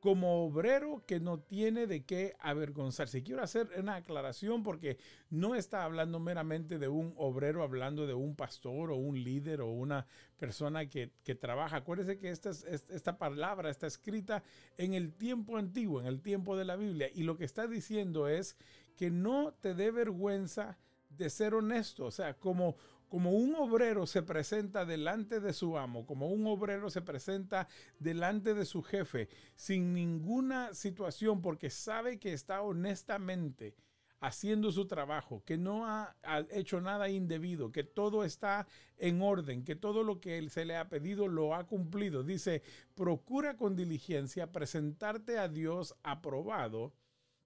como 0.02 0.44
obrero 0.44 1.04
que 1.06 1.20
no 1.20 1.40
tiene 1.40 1.86
de 1.86 2.04
qué 2.04 2.36
avergonzarse. 2.40 3.22
Quiero 3.22 3.44
hacer 3.44 3.70
una 3.78 3.98
aclaración 3.98 4.64
porque 4.64 4.98
no 5.30 5.54
está 5.54 5.84
hablando 5.84 6.20
meramente 6.20 6.80
de 6.80 6.88
un 6.88 7.14
obrero, 7.18 7.62
hablando 7.62 8.08
de 8.08 8.16
un 8.16 8.36
pastor 8.36 8.90
o 8.90 8.96
un 8.96 9.24
líder 9.24 9.62
o 9.62 9.70
una 9.70 10.08
persona 10.40 10.90
que, 10.90 11.12
trabaja. 11.40 11.78
Acuérdese 11.78 12.18
que 12.18 12.32
esta, 12.32 12.50
esta 12.50 13.20
palabra 13.20 13.70
está 13.70 13.86
escrita 13.86 14.44
en 14.76 14.96
el 14.96 15.14
tiempo 15.14 15.58
antiguo, 15.58 16.02
en 16.02 16.08
el 16.08 16.22
tiempo 16.22 16.58
de 16.58 16.66
la 16.66 16.76
Biblia, 16.76 17.08
y 17.14 17.22
lo 17.22 17.38
que 17.38 17.46
está 17.46 17.68
diciendo 17.68 18.28
es 18.28 18.58
que 18.98 19.12
no 19.12 19.54
te 19.54 19.76
dé 19.76 19.92
vergüenza 19.92 20.80
de 21.12 21.30
ser 21.30 21.54
honesto, 21.54 22.06
o 22.06 22.12
sea, 22.12 22.34
como 22.34 22.76
como 23.12 23.32
un 23.32 23.56
obrero 23.56 24.08
se 24.08 24.24
presenta 24.24 24.86
delante 24.86 25.42
de 25.42 25.52
su 25.52 25.78
amo, 25.78 26.06
como 26.06 26.30
un 26.30 26.48
obrero 26.48 26.90
se 26.90 27.02
presenta 27.02 27.68
delante 28.00 28.54
de 28.54 28.64
su 28.64 28.82
jefe, 28.82 29.28
sin 29.54 29.94
ninguna 29.94 30.74
situación, 30.74 31.42
porque 31.42 31.70
sabe 31.70 32.20
que 32.20 32.32
está 32.32 32.62
honestamente 32.62 33.76
haciendo 34.22 34.72
su 34.72 34.88
trabajo, 34.88 35.44
que 35.44 35.58
no 35.58 35.86
ha, 35.86 36.16
hecho 36.52 36.80
nada 36.80 37.10
indebido, 37.10 37.74
que 37.74 37.84
todo 37.84 38.24
está 38.24 38.66
en 38.98 39.22
orden, 39.22 39.66
que 39.66 39.76
todo 39.76 40.04
lo 40.04 40.22
que 40.22 40.50
se 40.50 40.64
le 40.64 40.78
ha 40.78 40.88
pedido 40.88 41.28
lo 41.28 41.54
ha 41.54 41.68
cumplido. 41.68 42.24
Dice, 42.24 42.64
procura 42.96 43.58
con 43.58 43.76
diligencia 43.76 44.54
presentarte 44.54 45.38
a 45.38 45.50
Dios 45.50 45.98
aprobado 46.02 46.94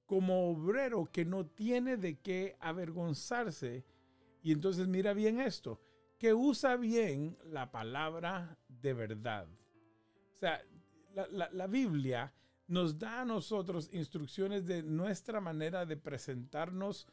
como 0.05 0.51
obrero 0.51 1.09
que 1.11 1.25
no 1.25 1.47
tiene 1.47 1.97
de 1.97 2.19
qué 2.19 2.55
avergonzarse 2.59 3.83
y 4.45 4.51
entonces 4.51 4.87
mira 4.87 5.15
bien 5.15 5.39
esto, 5.39 5.81
que 6.19 6.35
usa 6.35 6.75
bien 6.75 7.35
la 7.45 7.71
palabra 7.71 8.59
de 8.67 8.93
verdad. 8.93 9.47
O 9.47 10.37
sea, 10.37 10.63
la, 11.31 11.65
Biblia 11.65 12.31
nos 12.67 12.99
da 12.99 13.21
a 13.21 13.25
nosotros 13.25 13.89
instrucciones 13.91 14.67
de 14.67 14.83
nuestra 14.83 15.41
manera 15.41 15.87
de 15.87 15.97
presentarnos 15.97 17.07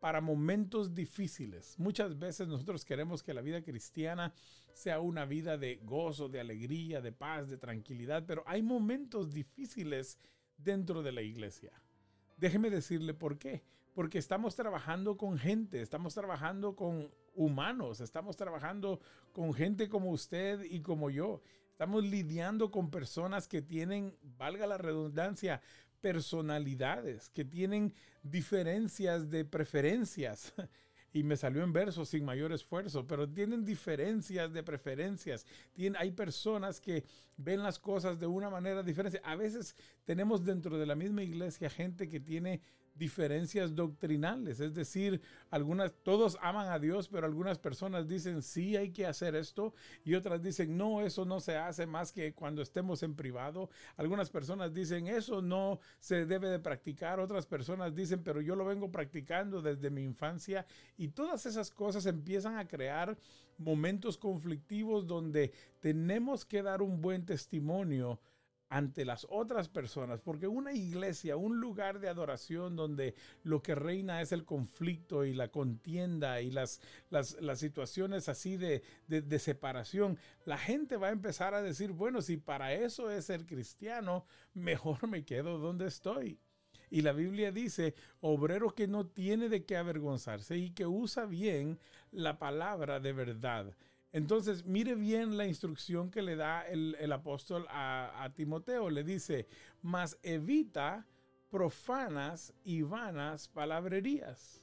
para 0.00 0.20
momentos 0.20 0.92
difíciles. 0.96 1.78
Muchas 1.78 2.18
veces 2.18 2.48
nosotros 2.48 2.84
queremos 2.84 3.22
que 3.22 3.34
la 3.34 3.40
vida 3.40 3.62
cristiana 3.62 4.34
sea 4.72 4.98
una 4.98 5.26
vida 5.26 5.56
de 5.56 5.76
gozo, 5.76 6.28
de 6.28 6.40
alegría, 6.40 7.00
de 7.00 7.12
paz, 7.12 7.48
de 7.48 7.56
tranquilidad, 7.56 8.24
pero 8.26 8.42
hay 8.48 8.62
momentos 8.62 9.32
difíciles 9.32 10.18
dentro 10.56 11.04
de 11.04 11.12
la 11.12 11.22
iglesia. 11.22 11.70
Déjeme 12.36 12.68
decirle 12.68 13.14
por 13.14 13.38
qué. 13.38 13.62
Porque 13.94 14.18
estamos 14.18 14.56
trabajando 14.56 15.16
con 15.16 15.38
gente, 15.38 15.80
estamos 15.80 16.14
trabajando 16.14 16.76
con 16.76 17.10
humanos, 17.34 18.00
estamos 18.00 18.36
trabajando 18.36 19.00
con 19.32 19.54
gente 19.54 19.88
como 19.88 20.10
usted 20.10 20.62
y 20.64 20.82
como 20.82 21.10
yo. 21.10 21.40
Estamos 21.70 22.04
lidiando 22.04 22.70
con 22.70 22.90
personas 22.90 23.48
que 23.48 23.62
tienen, 23.62 24.16
valga 24.22 24.66
la 24.66 24.78
redundancia, 24.78 25.60
personalidades, 26.00 27.30
que 27.30 27.44
tienen 27.44 27.94
diferencias 28.22 29.30
de 29.30 29.44
preferencias. 29.44 30.52
Y 31.16 31.22
me 31.22 31.36
salió 31.36 31.62
en 31.62 31.72
verso 31.72 32.04
sin 32.04 32.24
mayor 32.24 32.50
esfuerzo, 32.50 33.06
pero 33.06 33.28
tienen 33.28 33.64
diferencias 33.64 34.52
de 34.52 34.64
preferencias. 34.64 35.46
hay 35.96 36.10
personas 36.10 36.80
que 36.80 37.04
ven 37.36 37.62
las 37.62 37.78
cosas 37.78 38.18
de 38.18 38.26
una 38.26 38.50
manera 38.50 38.82
diferente. 38.82 39.20
A 39.22 39.36
veces 39.36 39.76
tenemos 40.04 40.44
dentro 40.44 40.76
de 40.76 40.86
la 40.86 40.96
misma 40.96 41.22
iglesia 41.22 41.70
gente 41.70 42.08
que 42.08 42.18
tiene 42.18 42.60
diferencias 42.94 43.74
doctrinales, 43.74 44.60
es 44.60 44.74
decir, 44.74 45.20
algunas, 45.50 45.92
todos 46.02 46.38
aman 46.40 46.68
a 46.68 46.78
Dios, 46.78 47.08
pero 47.08 47.26
algunas 47.26 47.58
personas 47.58 48.06
dicen 48.06 48.40
sí 48.42 48.76
hay 48.76 48.90
que 48.90 49.06
hacer 49.06 49.34
esto 49.34 49.74
y 50.04 50.14
otras 50.14 50.42
dicen 50.42 50.76
no, 50.76 51.00
eso 51.00 51.24
no 51.24 51.40
se 51.40 51.56
hace 51.56 51.86
más 51.86 52.12
que 52.12 52.34
cuando 52.34 52.62
estemos 52.62 53.02
en 53.02 53.14
privado. 53.16 53.68
Algunas 53.96 54.30
personas 54.30 54.72
dicen 54.72 55.08
eso 55.08 55.42
no 55.42 55.80
se 55.98 56.24
debe 56.24 56.48
de 56.48 56.60
practicar, 56.60 57.18
otras 57.18 57.46
personas 57.46 57.94
dicen 57.94 58.22
pero 58.22 58.40
yo 58.40 58.54
lo 58.54 58.64
vengo 58.64 58.90
practicando 58.90 59.60
desde 59.60 59.90
mi 59.90 60.02
infancia 60.02 60.66
y 60.96 61.08
todas 61.08 61.46
esas 61.46 61.70
cosas 61.70 62.06
empiezan 62.06 62.58
a 62.58 62.68
crear 62.68 63.16
momentos 63.58 64.18
conflictivos 64.18 65.06
donde 65.06 65.52
tenemos 65.80 66.44
que 66.44 66.62
dar 66.62 66.82
un 66.82 67.00
buen 67.00 67.24
testimonio 67.24 68.20
ante 68.68 69.04
las 69.04 69.26
otras 69.30 69.68
personas, 69.68 70.20
porque 70.20 70.48
una 70.48 70.72
iglesia, 70.72 71.36
un 71.36 71.60
lugar 71.60 72.00
de 72.00 72.08
adoración 72.08 72.76
donde 72.76 73.14
lo 73.42 73.62
que 73.62 73.74
reina 73.74 74.20
es 74.20 74.32
el 74.32 74.44
conflicto 74.44 75.24
y 75.24 75.34
la 75.34 75.48
contienda 75.48 76.40
y 76.40 76.50
las, 76.50 76.80
las, 77.10 77.36
situaciones 77.58 78.28
así 78.28 78.56
de, 78.56 78.82
de, 79.06 79.38
separación, 79.38 80.18
la 80.44 80.58
gente 80.58 80.96
va 80.96 81.08
a 81.08 81.12
empezar 81.12 81.54
a 81.54 81.62
decir, 81.62 81.92
bueno, 81.92 82.20
si 82.20 82.36
para 82.36 82.72
eso 82.72 83.10
es 83.10 83.26
ser 83.26 83.46
cristiano, 83.46 84.26
mejor 84.54 85.06
me 85.06 85.24
quedo 85.24 85.58
donde 85.58 85.86
estoy. 85.86 86.40
Y 86.90 87.02
la 87.02 87.12
Biblia 87.12 87.50
dice, 87.52 87.94
obrero 88.20 88.74
que 88.74 88.86
no 88.86 89.06
tiene 89.06 89.48
de 89.48 89.64
qué 89.64 89.76
avergonzarse 89.76 90.56
y 90.58 90.70
que 90.70 90.86
usa 90.86 91.26
bien 91.26 91.78
la 92.12 92.38
palabra 92.38 93.00
de 93.00 93.12
verdad. 93.12 93.74
Entonces, 94.14 94.64
mire 94.64 94.94
bien 94.94 95.36
la 95.36 95.44
instrucción 95.44 96.08
que 96.08 96.22
le 96.22 96.36
da 96.36 96.62
el, 96.62 97.10
apóstol 97.10 97.66
a, 97.68 98.30
Timoteo. 98.36 98.88
Le 98.88 99.02
dice, 99.02 99.48
mas 99.82 100.16
evita 100.22 101.04
profanas 101.50 102.54
y 102.62 102.82
vanas 102.82 103.48
palabrerías. 103.48 104.62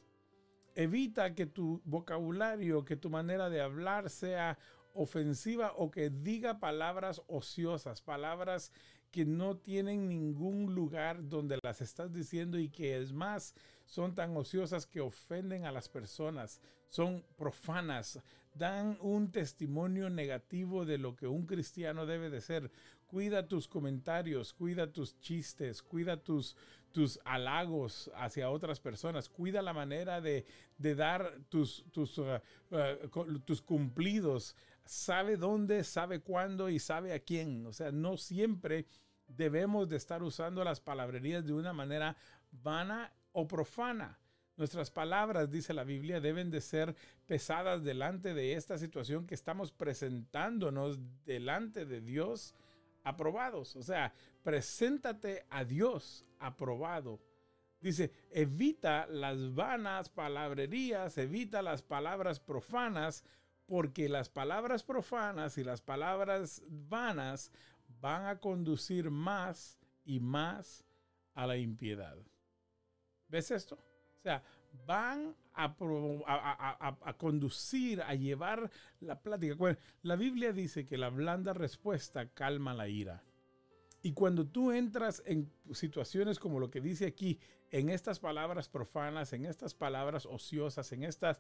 Evita 0.74 1.36
que 1.36 1.48
tu 1.48 1.81
vocabulario, 1.84 2.86
que 2.86 2.96
tu 2.96 3.10
manera 3.10 3.50
de 3.50 3.60
hablar 3.60 4.10
sea 4.10 4.58
ofensiva 4.93 5.74
o 5.75 5.91
que 5.91 6.10
diga 6.10 6.62
palabras 6.62 7.22
ociosas, 7.27 8.01
palabras 8.01 8.72
que 9.12 9.25
no 9.25 9.58
tienen 9.58 10.08
ningún 10.08 10.74
lugar 10.74 11.27
donde 11.27 11.60
las 11.62 11.81
estás 11.81 12.13
diciendo 12.13 12.58
y 12.58 12.70
que 12.70 12.98
es 12.98 13.12
más 13.12 13.53
son 13.86 14.15
tan 14.15 14.38
ociosas 14.38 14.86
que 14.86 15.01
ofenden 15.01 15.65
a 15.65 15.74
las 15.74 15.89
personas, 15.89 16.62
son 16.88 17.25
profanas, 17.36 18.22
dan 18.53 18.98
un 19.01 19.31
testimonio 19.31 20.10
negativo 20.10 20.86
de 20.86 20.98
lo 20.98 21.15
que 21.15 21.27
un 21.27 21.46
cristiano 21.46 22.05
debe 22.05 22.29
de 22.29 22.41
ser. 22.41 22.72
Cuida 23.08 23.48
tus 23.48 23.67
comentarios, 23.67 24.53
cuida 24.53 24.91
tus 24.91 25.20
chistes, 25.20 25.81
cuida 25.81 26.17
tus, 26.17 26.55
tus 26.91 27.20
halagos 27.25 28.10
hacia 28.15 28.50
otras 28.50 28.79
personas, 28.79 29.29
cuida 29.29 29.62
la 29.62 29.74
manera 29.74 30.22
de, 30.22 30.46
dar 30.77 31.39
tus, 31.50 31.86
tus, 31.91 32.17
uh, 32.17 32.39
uh, 32.72 33.39
tus 33.39 33.62
cumplidos. 33.62 34.55
Sabe 34.86 35.38
dónde, 35.38 35.84
sabe 35.84 36.22
cuándo 36.22 36.70
y 36.70 36.79
sabe 36.79 37.13
a 37.13 37.20
quién. 37.20 37.65
O 37.65 37.74
sea, 37.74 37.91
no 37.91 38.17
siempre 38.17 38.86
debemos 39.27 39.88
de 39.89 39.98
estar 39.98 40.24
usando 40.24 40.63
las 40.63 40.79
palabrerías 40.79 41.46
de 41.46 41.53
una 41.53 41.74
manera 41.74 42.15
vana 42.51 43.13
o 43.31 43.48
profana. 43.48 44.17
Nuestras 44.61 44.91
palabras, 44.91 45.49
dice 45.49 45.73
la 45.73 45.83
Biblia, 45.83 46.21
deben 46.21 46.51
de 46.51 46.61
ser 46.61 46.95
pesadas 47.25 47.83
delante 47.83 48.35
de 48.35 48.53
esta 48.53 48.77
situación 48.77 49.25
que 49.25 49.33
estamos 49.33 49.71
presentándonos 49.71 50.99
delante 51.25 51.83
de 51.83 51.99
Dios 51.99 52.53
aprobados. 53.03 53.75
O 53.75 53.81
sea, 53.81 54.13
preséntate 54.43 55.47
a 55.49 55.65
Dios 55.65 56.27
aprobado. 56.37 57.19
Dice, 57.79 58.11
evita 58.29 59.07
las 59.07 59.51
vanas 59.55 60.09
palabrerías, 60.09 61.17
evita 61.17 61.63
las 61.63 61.81
palabras 61.81 62.39
profanas, 62.39 63.23
porque 63.65 64.09
las 64.09 64.29
palabras 64.29 64.83
profanas 64.83 65.57
y 65.57 65.63
las 65.63 65.81
palabras 65.81 66.61
vanas 66.67 67.51
van 67.99 68.27
a 68.27 68.37
conducir 68.39 69.09
más 69.09 69.79
y 70.05 70.19
más 70.19 70.85
a 71.33 71.47
la 71.47 71.57
impiedad. 71.57 72.15
¿Ves 73.27 73.49
esto? 73.49 73.79
O 74.21 74.23
sea, 74.23 74.43
van 74.85 75.35
a, 75.55 75.75
conducir, 77.17 78.03
a 78.03 78.13
llevar 78.13 78.69
la 78.99 79.19
plática. 79.19 79.77
La 80.03 80.15
Biblia 80.15 80.53
dice 80.53 80.85
que 80.85 80.97
la 80.97 81.09
blanda 81.09 81.53
respuesta 81.53 82.27
calma 82.27 82.75
la 82.75 82.87
ira. 82.87 83.23
Y 84.03 84.13
cuando 84.13 84.45
tú 84.45 84.71
entras 84.71 85.23
en 85.25 85.51
situaciones 85.73 86.37
como 86.37 86.59
lo 86.59 86.69
que 86.69 86.81
dice 86.81 87.07
aquí, 87.07 87.39
en 87.71 87.89
estas 87.89 88.19
palabras 88.19 88.69
profanas, 88.69 89.33
en 89.33 89.45
estas 89.45 89.73
palabras 89.73 90.27
ociosas, 90.27 90.91
en 90.91 91.03
estas 91.03 91.39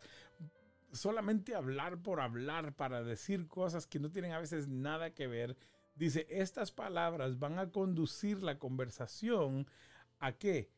solamente 0.91 1.55
hablar 1.55 1.99
por 2.01 2.19
hablar 2.19 2.73
para 2.73 3.03
decir 3.03 3.47
cosas 3.47 3.85
que 3.85 3.99
no 3.99 4.11
tienen 4.11 4.33
a 4.33 4.39
veces 4.39 4.67
nada 4.67 5.11
que 5.11 5.27
ver, 5.27 5.55
dice, 5.95 6.25
estas 6.29 6.71
palabras 6.71 7.37
van 7.37 7.59
a 7.59 7.69
conducir 7.69 8.41
la 8.41 8.57
conversación 8.59 9.67
a 10.19 10.33
qué? 10.33 10.69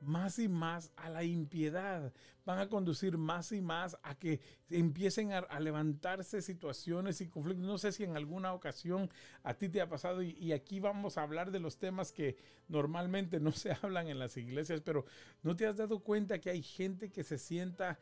Más 0.00 0.38
y 0.38 0.48
más 0.48 0.92
a 0.96 1.10
la 1.10 1.24
impiedad, 1.24 2.12
van 2.44 2.58
a 2.58 2.68
conducir 2.68 3.18
más 3.18 3.52
y 3.52 3.60
más 3.60 3.98
a 4.02 4.14
que 4.14 4.40
empiecen 4.70 5.32
a, 5.32 5.60
levantarse 5.60 6.40
situaciones 6.40 7.20
y 7.20 7.28
conflictos. 7.28 7.66
No 7.66 7.78
sé 7.78 7.92
si 7.92 8.04
en 8.04 8.16
alguna 8.16 8.52
ocasión 8.52 9.10
a 9.42 9.54
ti 9.54 9.68
te 9.68 9.80
ha 9.80 9.88
pasado 9.88 10.22
y, 10.22 10.30
y, 10.30 10.52
aquí 10.52 10.80
vamos 10.80 11.18
a 11.18 11.22
hablar 11.22 11.50
de 11.50 11.60
los 11.60 11.78
temas 11.78 12.12
que 12.12 12.36
normalmente 12.68 13.40
no 13.40 13.52
se 13.52 13.72
hablan 13.82 14.08
en 14.08 14.18
las 14.18 14.36
iglesias, 14.36 14.80
pero 14.80 15.04
¿no 15.42 15.56
te 15.56 15.66
has 15.66 15.76
dado 15.76 16.00
cuenta 16.00 16.40
que 16.40 16.50
hay 16.50 16.62
gente 16.62 17.10
que 17.10 17.24
se 17.24 17.38
sienta 17.38 17.98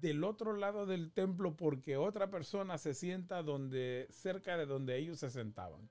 del 0.00 0.24
otro 0.24 0.56
lado 0.56 0.86
del 0.86 1.12
templo 1.12 1.56
porque 1.56 1.96
otra 1.96 2.30
persona 2.30 2.78
se 2.78 2.94
sienta 2.94 3.42
donde 3.42 4.06
cerca 4.10 4.56
de 4.56 4.66
donde 4.66 4.96
ellos 4.96 5.18
se 5.18 5.30
sentaban? 5.30 5.90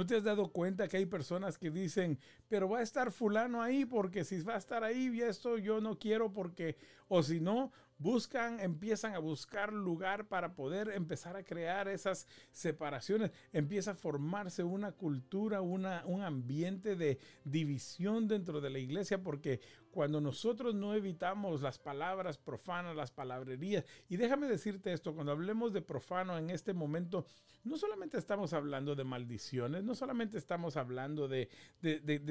¿No 0.00 0.06
te 0.06 0.16
has 0.16 0.24
dado 0.24 0.50
cuenta 0.50 0.88
que 0.88 0.96
hay 0.96 1.04
personas 1.04 1.58
que 1.58 1.70
dicen, 1.70 2.18
pero 2.48 2.70
va 2.70 2.78
a 2.78 2.82
estar 2.82 3.12
fulano 3.12 3.60
ahí 3.60 3.84
porque 3.84 4.24
si 4.24 4.40
va 4.40 4.54
a 4.54 4.56
estar 4.56 4.82
ahí 4.82 5.10
y 5.12 5.20
esto 5.20 5.58
yo 5.58 5.82
no 5.82 5.98
quiero 5.98 6.32
porque, 6.32 6.78
o 7.08 7.22
si 7.22 7.38
no, 7.38 7.70
buscan, 7.98 8.60
empiezan 8.60 9.14
a 9.14 9.18
buscar 9.18 9.74
lugar 9.74 10.26
para 10.26 10.54
poder 10.54 10.88
empezar 10.94 11.36
a 11.36 11.42
crear 11.42 11.86
esas 11.86 12.26
separaciones. 12.50 13.30
Empieza 13.52 13.90
a 13.90 13.94
formarse 13.94 14.64
una 14.64 14.92
cultura, 14.92 15.60
una, 15.60 16.02
un 16.06 16.22
ambiente 16.22 16.96
de 16.96 17.18
división 17.44 18.26
dentro 18.26 18.62
de 18.62 18.70
la 18.70 18.78
iglesia 18.78 19.22
porque 19.22 19.60
cuando 19.90 20.20
nosotros 20.20 20.74
no 20.74 20.94
evitamos 20.94 21.62
las 21.62 21.78
palabras 21.78 22.38
profanas, 22.38 22.94
las 22.94 23.10
palabrerías, 23.10 23.84
y 24.08 24.16
déjame 24.16 24.46
decirte 24.46 24.92
esto, 24.92 25.14
cuando 25.14 25.32
hablemos 25.32 25.72
de 25.72 25.82
profano 25.82 26.38
en 26.38 26.50
este 26.50 26.72
momento, 26.72 27.26
no 27.64 27.76
solamente 27.76 28.16
estamos 28.16 28.52
hablando 28.52 28.94
de 28.94 29.04
maldiciones, 29.04 29.84
no 29.84 29.94
solamente 29.94 30.38
estamos 30.38 30.76
hablando 30.76 31.28
de, 31.28 31.48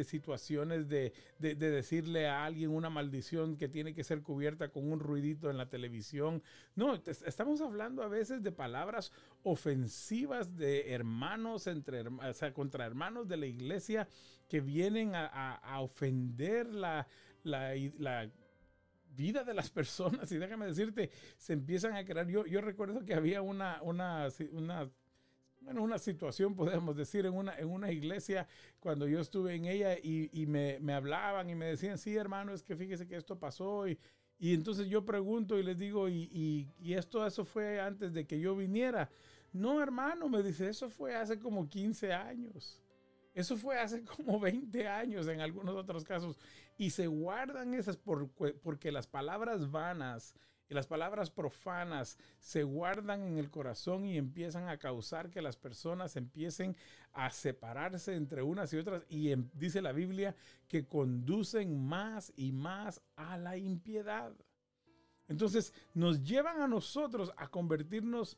situaciones 0.05 0.87
de, 0.87 1.13
de, 1.37 1.55
decirle 1.55 2.27
a 2.27 2.45
alguien 2.45 2.71
una 2.71 2.89
maldición 2.89 3.57
que 3.57 3.67
tiene 3.67 3.93
que 3.93 4.03
ser 4.03 4.23
cubierta 4.23 4.69
con 4.69 4.91
un 4.91 4.99
ruidito 4.99 5.49
en 5.49 5.57
la 5.57 5.69
televisión, 5.69 6.41
no, 6.75 6.95
estamos 7.05 7.61
hablando 7.61 8.01
a 8.01 8.07
veces 8.07 8.41
de 8.41 8.51
palabras 8.51 9.11
ofensivas 9.43 10.55
de 10.55 10.93
hermanos 10.93 11.67
entre, 11.67 12.07
o 12.07 12.33
sea, 12.33 12.53
contra 12.53 12.85
hermanos 12.85 13.27
de 13.27 13.37
la 13.37 13.45
iglesia 13.45 14.07
que 14.47 14.61
vienen 14.61 15.11
a 15.13 15.79
ofender 15.79 16.73
la, 16.73 17.07
la, 17.43 18.29
vida 19.15 19.43
de 19.43 19.53
las 19.53 19.69
personas 19.69 20.31
y 20.31 20.37
déjame 20.37 20.67
decirte, 20.67 21.09
se 21.37 21.53
empiezan 21.53 21.95
a 21.95 22.05
crear. 22.05 22.27
Yo, 22.27 22.45
yo 22.45 22.61
recuerdo 22.61 23.03
que 23.03 23.13
había 23.13 23.41
una, 23.41 23.81
una, 23.81 24.29
una, 24.51 24.89
bueno, 25.61 25.83
una 25.83 25.97
situación, 25.97 26.55
podemos 26.55 26.95
decir, 26.95 27.25
en 27.25 27.33
una, 27.33 27.57
en 27.57 27.69
una 27.69 27.91
iglesia 27.91 28.47
cuando 28.79 29.07
yo 29.07 29.19
estuve 29.19 29.55
en 29.55 29.65
ella 29.65 29.97
y, 29.97 30.29
y 30.31 30.45
me, 30.45 30.79
me, 30.79 30.93
hablaban 30.93 31.49
y 31.49 31.55
me 31.55 31.65
decían, 31.65 31.97
sí, 31.97 32.15
hermano, 32.15 32.53
es 32.53 32.63
que 32.63 32.75
fíjese 32.75 33.07
que 33.07 33.17
esto 33.17 33.37
pasó 33.37 33.87
y, 33.87 33.99
Y 34.39 34.53
entonces 34.53 34.87
yo 34.87 35.03
pregunto 35.03 35.59
y 35.59 35.63
les 35.63 35.77
digo, 35.77 36.07
¿y, 36.07 36.69
y, 36.79 36.93
esto, 36.93 37.27
eso 37.27 37.43
fue 37.43 37.81
antes 37.81 38.13
de 38.13 38.25
que 38.25 38.39
yo 38.39 38.55
viniera? 38.55 39.09
No, 39.51 39.81
hermano, 39.81 40.29
me 40.29 40.41
dice, 40.41 40.69
eso 40.69 40.89
fue 40.89 41.13
hace 41.15 41.37
como 41.39 41.67
15 41.67 42.13
años. 42.13 42.79
Eso 43.33 43.57
fue 43.57 43.79
hace 43.79 44.03
como 44.17 44.39
20 44.39 44.87
años 44.87 45.27
en 45.27 45.41
algunos 45.41 45.75
otros 45.75 46.03
casos. 46.03 46.37
Y 46.77 46.91
se 46.91 47.07
guardan 47.07 47.73
esas 47.73 47.97
por, 47.97 48.29
porque 48.29 48.91
las 48.91 49.07
palabras 49.07 49.69
vanas 49.69 50.35
y 50.69 50.75
las 50.75 50.85
palabras 50.85 51.31
profanas 51.31 52.17
se 52.39 52.63
guardan 52.63 53.23
en 53.23 53.37
el 53.39 53.49
corazón 53.49 54.05
y 54.05 54.17
empiezan 54.17 54.69
a 54.69 54.77
causar 54.77 55.31
que 55.31 55.41
las 55.41 55.57
personas 55.57 56.15
empiecen 56.15 56.75
a 57.11 57.31
separarse 57.31 58.15
entre 58.15 58.43
unas 58.43 58.71
y 58.71 58.77
otras. 58.77 59.03
Y 59.09 59.33
dice 59.53 59.81
la 59.81 59.91
Biblia 59.91 60.35
que 60.67 60.85
conducen 60.85 61.83
más 61.87 62.31
y 62.35 62.51
más 62.51 63.01
a 63.15 63.37
la 63.37 63.57
impiedad. 63.57 64.31
Entonces 65.29 65.73
nos 65.93 66.23
llevan 66.23 66.61
a 66.61 66.67
nosotros 66.67 67.31
a 67.37 67.47
convertirnos 67.47 68.37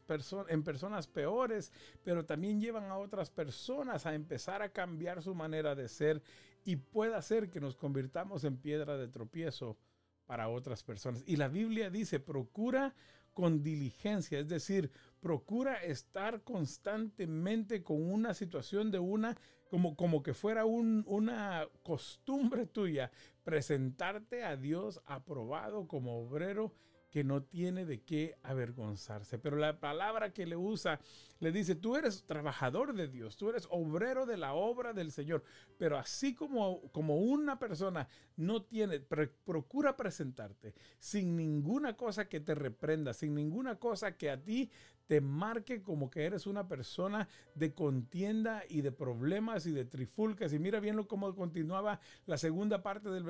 en 0.50 0.64
personas 0.64 1.08
peores, 1.08 1.72
pero 2.04 2.26
también 2.26 2.60
llevan 2.60 2.86
a 2.86 2.98
otras 2.98 3.32
personas 3.32 4.06
a 4.06 4.14
empezar 4.14 4.62
a 4.62 4.70
cambiar 4.70 5.24
su 5.24 5.34
manera 5.34 5.74
de 5.74 5.88
ser 5.88 6.22
y 6.64 6.76
puede 6.76 7.16
hacer 7.16 7.50
que 7.50 7.62
nos 7.62 7.76
convirtamos 7.76 8.44
en 8.44 8.58
piedra 8.58 8.98
de 8.98 9.08
tropiezo 9.08 9.78
para 10.26 10.50
otras 10.50 10.84
personas. 10.84 11.24
Y 11.26 11.38
la 11.38 11.48
Biblia 11.48 11.90
dice, 11.90 12.20
procura 12.20 12.94
con 13.34 13.64
diligencia, 13.64 14.40
es 14.40 14.50
decir, 14.50 14.92
procura 15.20 15.76
estar 15.76 16.44
constantemente 16.44 17.84
con 17.84 18.12
una 18.12 18.34
situación 18.34 18.92
de 18.92 19.00
una, 19.00 19.38
como, 19.70 19.96
como 19.96 20.22
que 20.22 20.34
fuera 20.34 20.66
una 20.66 21.68
costumbre 21.84 22.66
tuya, 22.66 23.12
presentarte 23.44 24.44
a 24.44 24.58
Dios 24.58 25.02
aprobado 25.06 25.88
como 25.88 26.20
obrero 26.20 26.74
que 27.12 27.24
no 27.26 27.44
tiene 27.44 27.86
de 27.86 28.02
qué 28.02 28.38
avergonzarse. 28.42 29.38
Pero 29.38 29.58
la 29.58 29.80
palabra 29.80 30.34
que 30.34 30.46
le 30.46 30.56
usa 30.56 31.00
le 31.40 31.52
dice, 31.52 31.76
tú 31.76 31.98
eres 31.98 32.24
trabajador 32.26 32.94
de 32.94 33.10
Dios, 33.10 33.36
tú 33.36 33.50
eres 33.50 33.68
obrero 33.70 34.26
de 34.26 34.38
la 34.38 34.54
obra 34.54 34.94
del 34.94 35.12
Señor. 35.12 35.44
Pero 35.78 35.98
así 35.98 36.34
como, 36.34 36.90
como 36.94 37.18
una 37.18 37.60
persona 37.60 38.08
no 38.38 38.64
tiene, 38.64 39.02
procura 39.02 39.98
presentarte 39.98 40.74
sin 41.00 41.36
ninguna 41.36 41.98
cosa 41.98 42.30
que 42.30 42.40
te 42.40 42.56
reprenda, 42.56 43.14
sin 43.14 43.36
ninguna 43.36 43.78
cosa 43.78 44.16
que 44.16 44.30
a 44.30 44.42
ti 44.42 44.72
te 45.08 45.22
marque 45.22 45.82
como 45.82 46.10
que 46.10 46.26
eres 46.26 46.48
una 46.48 46.68
persona 46.68 47.28
de 47.56 47.74
contienda 47.74 48.64
y 48.70 48.82
de 48.82 48.92
problemas 48.92 49.66
y 49.66 49.72
de 49.72 49.86
trifulcas. 49.86 50.54
Y 50.54 50.60
mira 50.60 50.80
bien 50.80 50.96
lo 50.96 51.08
cómo 51.08 51.36
continuaba 51.36 52.00
la 52.26 52.38
segunda 52.38 52.82
parte 52.82 53.10
del 53.10 53.26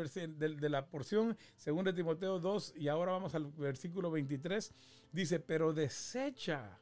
de 0.59 0.69
la 0.69 0.87
porción, 0.87 1.37
según 1.55 1.85
de 1.85 1.93
Timoteo 1.93 2.39
2, 2.39 2.73
y 2.75 2.87
ahora 2.87 3.13
vamos 3.13 3.35
al 3.35 3.45
versículo 3.51 4.11
23. 4.11 4.73
Dice, 5.11 5.39
pero 5.39 5.73
desecha 5.73 6.79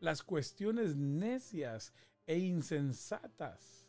las 0.00 0.22
cuestiones 0.22 0.96
necias 0.96 1.92
e 2.26 2.38
insensatas. 2.38 3.80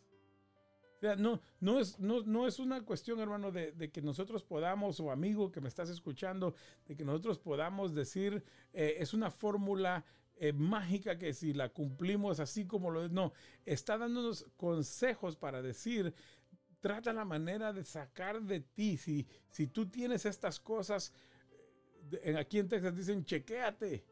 O 0.98 1.00
sea, 1.02 1.16
no, 1.16 1.42
no, 1.60 1.80
es, 1.80 1.98
no, 1.98 2.48
es 2.48 2.60
una 2.60 2.86
cuestión, 2.86 3.20
hermano, 3.20 3.52
de, 3.52 3.92
que 3.92 4.04
nosotros 4.04 4.44
podamos, 4.44 5.00
o 5.00 5.10
amigo 5.10 5.52
que 5.52 5.60
me 5.60 5.68
estás 5.68 5.90
escuchando, 5.90 6.54
de 6.86 6.96
que 6.96 7.04
nosotros 7.04 7.40
podamos 7.40 7.96
decir, 7.96 8.44
eh, 8.72 8.98
es 9.00 9.16
una 9.16 9.32
fórmula 9.32 10.06
eh, 10.44 10.54
mágica 10.54 11.20
que 11.20 11.36
si 11.36 11.54
la 11.54 11.70
cumplimos 11.70 12.40
así 12.40 12.66
como 12.66 12.90
lo 12.90 13.06
es, 13.06 13.12
no, 13.12 13.32
está 13.64 14.00
dándonos 14.00 14.48
consejos 14.58 15.36
para 15.36 15.62
decir, 15.62 16.16
trata 16.80 17.14
la 17.14 17.26
manera 17.26 17.72
de 17.72 17.86
sacar 17.86 18.42
de 18.42 18.62
ti, 18.62 18.98
si, 18.98 19.28
si 19.52 19.68
tú 19.68 19.88
tienes 19.88 20.26
estas 20.26 20.60
cosas, 20.60 21.14
eh, 22.24 22.36
aquí 22.36 22.58
en 22.58 22.70
Texas 22.70 22.96
dicen, 22.96 23.24
chequéate, 23.24 24.04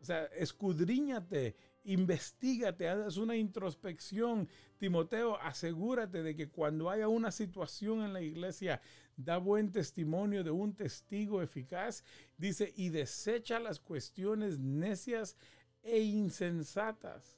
o 0.00 0.04
sea, 0.04 0.24
escudriñate, 0.24 1.54
investigate, 1.84 2.88
haz 2.88 3.16
una 3.16 3.36
introspección. 3.36 4.48
Timoteo, 4.78 5.40
asegúrate 5.40 6.24
de 6.24 6.34
que 6.34 6.48
cuando 6.48 6.90
haya 6.90 7.06
una 7.06 7.30
situación 7.30 8.02
en 8.02 8.12
la 8.12 8.22
iglesia, 8.22 8.80
da 9.16 9.38
buen 9.38 9.70
testimonio 9.70 10.42
de 10.42 10.50
un 10.50 10.74
testigo 10.74 11.42
eficaz. 11.42 12.02
Dice, 12.36 12.72
y 12.76 12.88
desecha 12.88 13.60
las 13.60 13.78
cuestiones 13.78 14.58
necias 14.58 15.36
e 15.86 16.00
insensatas. 16.00 17.36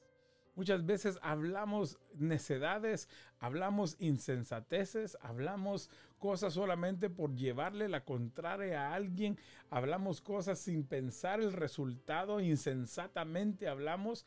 Muchas 0.58 0.84
veces 0.84 1.20
hablamos 1.22 2.00
necedades, 2.14 3.08
hablamos 3.38 3.94
insensateces, 4.00 5.16
hablamos 5.20 5.88
cosas 6.18 6.54
solamente 6.54 7.10
por 7.10 7.36
llevarle 7.36 7.88
la 7.88 8.04
contraria 8.04 8.88
a 8.88 8.94
alguien, 8.94 9.38
hablamos 9.70 10.20
cosas 10.20 10.58
sin 10.58 10.82
pensar 10.82 11.40
el 11.40 11.52
resultado, 11.52 12.40
insensatamente 12.40 13.68
hablamos 13.68 14.26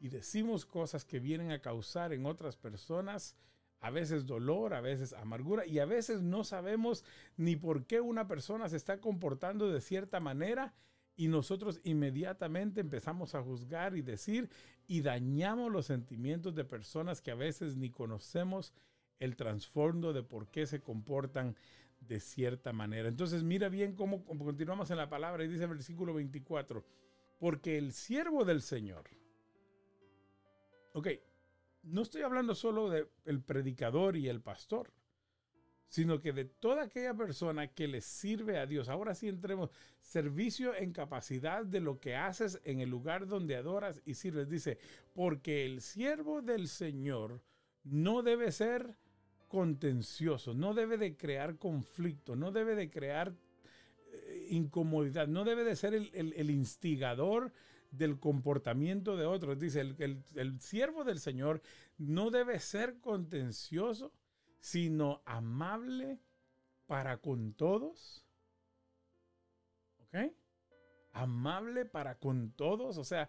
y 0.00 0.08
decimos 0.08 0.66
cosas 0.66 1.04
que 1.04 1.20
vienen 1.20 1.52
a 1.52 1.60
causar 1.60 2.12
en 2.12 2.26
otras 2.26 2.56
personas 2.56 3.36
a 3.82 3.90
veces 3.90 4.26
dolor, 4.26 4.74
a 4.74 4.80
veces 4.80 5.12
amargura 5.12 5.64
y 5.64 5.78
a 5.78 5.84
veces 5.84 6.22
no 6.22 6.42
sabemos 6.42 7.04
ni 7.36 7.54
por 7.54 7.84
qué 7.84 8.00
una 8.00 8.26
persona 8.26 8.68
se 8.68 8.76
está 8.76 9.00
comportando 9.00 9.70
de 9.70 9.80
cierta 9.80 10.18
manera 10.18 10.74
y 11.16 11.28
nosotros 11.28 11.80
inmediatamente 11.84 12.80
empezamos 12.80 13.34
a 13.34 13.42
juzgar 13.42 13.96
y 13.96 14.02
decir 14.02 14.48
y 14.86 15.02
dañamos 15.02 15.70
los 15.70 15.86
sentimientos 15.86 16.54
de 16.54 16.64
personas 16.64 17.20
que 17.20 17.30
a 17.30 17.36
veces 17.36 17.76
ni 17.76 17.90
conocemos 17.90 18.72
el 19.18 19.36
trasfondo 19.36 20.12
de 20.12 20.22
por 20.22 20.48
qué 20.48 20.66
se 20.66 20.80
comportan 20.80 21.56
de 22.00 22.18
cierta 22.18 22.72
manera. 22.72 23.08
Entonces 23.08 23.42
mira 23.42 23.68
bien 23.68 23.94
cómo, 23.94 24.24
continuamos 24.24 24.90
en 24.90 24.96
la 24.96 25.08
palabra 25.08 25.44
y 25.44 25.48
dice 25.48 25.64
el 25.64 25.70
versículo 25.70 26.14
24, 26.14 26.84
porque 27.38 27.78
el 27.78 27.92
siervo 27.92 28.44
del 28.44 28.62
Señor, 28.62 29.04
ok, 30.94 31.08
no 31.84 32.02
estoy 32.02 32.22
hablando 32.22 32.54
solo 32.54 32.90
del 32.90 33.42
predicador 33.42 34.16
y 34.16 34.28
el 34.28 34.40
pastor, 34.40 34.92
sino 35.92 36.22
que 36.22 36.32
de 36.32 36.46
toda 36.46 36.84
aquella 36.84 37.12
persona 37.12 37.66
que 37.66 37.86
le 37.86 38.00
sirve 38.00 38.56
a 38.56 38.64
Dios. 38.64 38.88
Ahora 38.88 39.14
sí 39.14 39.28
entremos, 39.28 39.68
servicio 40.00 40.74
en 40.74 40.90
capacidad 40.90 41.66
de 41.66 41.80
lo 41.80 42.00
que 42.00 42.16
haces 42.16 42.62
en 42.64 42.80
el 42.80 42.88
lugar 42.88 43.26
donde 43.26 43.56
adoras 43.56 44.00
y 44.06 44.14
sirves. 44.14 44.48
Dice, 44.48 44.78
porque 45.12 45.66
el 45.66 45.82
siervo 45.82 46.40
del 46.40 46.68
Señor 46.68 47.42
no 47.84 48.22
debe 48.22 48.52
ser 48.52 48.96
contencioso, 49.48 50.54
no 50.54 50.72
debe 50.72 50.96
de 50.96 51.14
crear 51.14 51.58
conflicto, 51.58 52.36
no 52.36 52.52
debe 52.52 52.74
de 52.74 52.88
crear 52.88 53.34
eh, 54.12 54.46
incomodidad, 54.48 55.28
no 55.28 55.44
debe 55.44 55.62
de 55.62 55.76
ser 55.76 55.92
el, 55.92 56.50
instigador 56.50 57.52
del 57.90 58.18
comportamiento 58.18 59.18
de 59.18 59.26
otros. 59.26 59.58
Dice, 59.58 59.82
el, 59.82 60.24
el 60.36 60.58
siervo 60.62 61.04
del 61.04 61.20
Señor 61.20 61.60
no 61.98 62.30
debe 62.30 62.60
ser 62.60 62.98
contencioso, 62.98 64.10
sino 64.62 65.22
amable 65.26 66.20
para 66.86 67.20
con 67.20 67.52
todos. 67.52 68.24
¿Ok? 69.98 70.32
Amable 71.10 71.84
para 71.84 72.18
con 72.18 72.52
todos. 72.52 72.96
O 72.96 73.04
sea, 73.04 73.28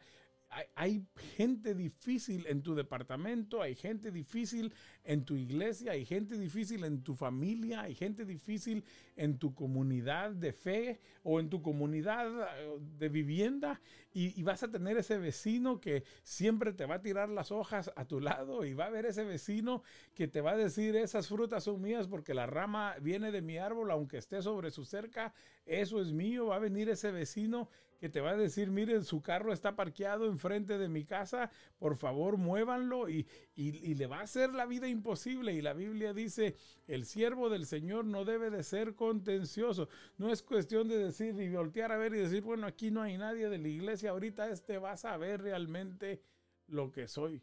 hay, 0.75 1.05
gente 1.35 1.73
difícil 1.73 2.45
en 2.47 2.61
tu 2.61 2.75
departamento, 2.75 3.61
hay 3.61 3.75
gente 3.75 4.11
difícil 4.11 4.73
en 5.03 5.25
tu 5.25 5.35
iglesia, 5.35 5.93
hay 5.93 6.05
gente 6.05 6.37
difícil 6.37 6.83
en 6.83 7.03
tu 7.03 7.15
familia, 7.15 7.81
hay 7.81 7.95
gente 7.95 8.25
difícil 8.25 8.83
en 9.15 9.37
tu 9.37 9.53
comunidad 9.53 10.31
de 10.31 10.53
fe 10.53 10.99
o 11.23 11.39
en 11.39 11.49
tu 11.49 11.61
comunidad 11.61 12.27
eh, 12.27 12.77
de 12.97 13.09
vivienda 13.09 13.81
y, 14.11 14.39
y, 14.39 14.43
vas 14.43 14.63
a 14.63 14.71
tener 14.71 14.97
ese 14.97 15.17
vecino 15.17 15.79
que 15.79 16.03
siempre 16.23 16.73
te 16.73 16.85
va 16.85 16.95
a 16.95 17.01
tirar 17.01 17.29
las 17.29 17.51
hojas 17.51 17.91
a 17.95 18.05
tu 18.05 18.19
lado 18.19 18.65
y 18.65 18.73
va 18.73 18.85
a 18.85 18.87
haber 18.87 19.05
ese 19.05 19.23
vecino 19.23 19.83
que 20.13 20.27
te 20.27 20.41
va 20.41 20.51
a 20.51 20.57
decir 20.57 20.95
esas 20.95 21.27
frutas 21.27 21.63
son 21.63 21.81
mías 21.81 22.07
porque 22.07 22.33
la 22.33 22.45
rama 22.45 22.95
viene 23.01 23.31
de 23.31 23.41
mi 23.41 23.57
árbol 23.57 23.91
aunque 23.91 24.17
esté 24.17 24.41
sobre 24.41 24.71
su 24.71 24.85
cerca, 24.85 25.33
eso 25.65 26.01
es 26.01 26.11
mío, 26.11 26.47
va 26.47 26.57
a 26.57 26.59
venir 26.59 26.89
ese 26.89 27.11
vecino 27.11 27.69
que 28.03 28.09
te 28.09 28.19
va 28.19 28.31
a 28.31 28.35
decir, 28.35 28.69
miren, 28.69 29.05
su 29.05 29.21
carro 29.21 29.53
está 29.53 29.77
parqueado 29.77 30.25
enfrente 30.25 30.77
de 30.77 30.89
mi 30.89 31.05
casa, 31.05 31.49
por 31.79 31.95
favor 31.95 32.35
muévanlo 32.35 33.07
y, 33.07 33.25
y, 33.55 33.95
le 33.95 34.07
va 34.07 34.19
a 34.19 34.23
hacer 34.23 34.53
la 34.53 34.65
vida 34.65 34.89
imposible. 34.89 35.53
Y 35.53 35.61
la 35.61 35.71
Biblia 35.71 36.13
dice, 36.13 36.57
el 36.85 37.05
siervo 37.05 37.49
del 37.49 37.65
Señor 37.65 38.03
no 38.03 38.25
debe 38.25 38.49
de 38.49 38.61
ser 38.63 38.95
contencioso. 38.95 39.87
No 40.17 40.33
es 40.33 40.43
cuestión 40.43 40.89
de 40.89 40.97
decir 40.97 41.39
y 41.39 41.47
voltear 41.47 41.93
a 41.93 41.97
ver 41.97 42.13
y 42.13 42.17
decir, 42.17 42.41
bueno, 42.41 42.67
aquí 42.67 42.91
no 42.91 43.01
hay 43.01 43.17
nadie 43.17 43.47
de 43.47 43.57
la 43.57 43.69
iglesia, 43.69 44.09
ahorita 44.09 44.49
este 44.49 44.79
va 44.79 44.91
a 44.91 44.97
saber 44.97 45.41
realmente 45.41 46.21
lo 46.67 46.91
que 46.91 47.07
soy. 47.07 47.41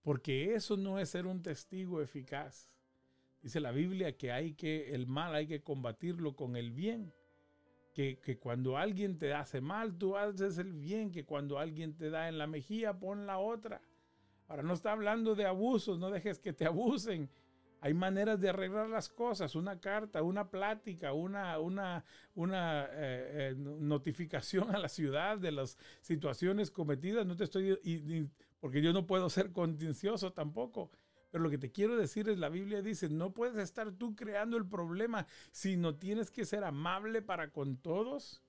Porque 0.00 0.54
eso 0.54 0.76
no 0.76 1.00
es 1.00 1.08
ser 1.08 1.26
un 1.26 1.42
testigo 1.42 2.00
eficaz. 2.00 2.70
Dice 3.42 3.58
la 3.58 3.72
Biblia 3.72 4.16
que 4.16 4.30
hay 4.30 4.52
que, 4.52 4.94
el 4.94 5.08
mal 5.08 5.34
hay 5.34 5.48
que 5.48 5.64
combatirlo 5.64 6.36
con 6.36 6.54
el 6.54 6.70
bien 6.70 7.12
que, 7.96 8.38
cuando 8.38 8.76
alguien 8.76 9.16
te 9.16 9.32
hace 9.32 9.62
mal, 9.62 9.96
tú 9.96 10.18
haces 10.18 10.58
el 10.58 10.74
bien, 10.74 11.10
que 11.10 11.24
cuando 11.24 11.58
alguien 11.58 11.96
te 11.96 12.10
da 12.10 12.28
en 12.28 12.36
la 12.36 12.46
mejilla, 12.46 12.98
pon 12.98 13.26
la 13.26 13.38
otra. 13.38 13.80
Ahora 14.48 14.62
no 14.62 14.74
está 14.74 14.92
hablando 14.92 15.34
de 15.34 15.46
abusos, 15.46 15.98
no 15.98 16.10
dejes 16.10 16.38
que 16.38 16.52
te 16.52 16.66
abusen. 16.66 17.30
Hay 17.80 17.94
maneras 17.94 18.38
de 18.38 18.50
arreglar 18.50 18.90
las 18.90 19.08
cosas, 19.08 19.54
una 19.54 19.80
carta, 19.80 20.22
una 20.22 20.50
plática, 20.50 21.14
una, 21.14 21.58
una, 21.58 22.04
una 22.34 22.84
eh, 22.84 23.52
eh, 23.52 23.54
notificación 23.56 24.74
a 24.74 24.78
la 24.78 24.90
ciudad 24.90 25.38
de 25.38 25.52
las 25.52 25.78
situaciones 26.02 26.70
cometidas. 26.70 27.24
No 27.24 27.34
te 27.34 27.44
estoy, 27.44 28.28
porque 28.60 28.82
yo 28.82 28.92
no 28.92 29.06
puedo 29.06 29.30
ser 29.30 29.52
contencioso 29.52 30.34
tampoco. 30.34 30.90
Pero 31.36 31.44
lo 31.44 31.50
que 31.50 31.58
te 31.58 31.70
quiero 31.70 31.98
decir 31.98 32.30
es, 32.30 32.38
la 32.38 32.48
Biblia 32.48 32.80
dice, 32.80 33.10
no 33.10 33.34
puedes 33.34 33.58
estar 33.58 33.92
tú 33.92 34.16
creando 34.16 34.56
el 34.56 34.66
problema, 34.66 35.26
sino 35.50 35.94
tienes 35.94 36.30
que 36.30 36.46
ser 36.46 36.64
amable 36.64 37.20
para 37.20 37.50
con 37.50 37.76
todos, 37.76 38.42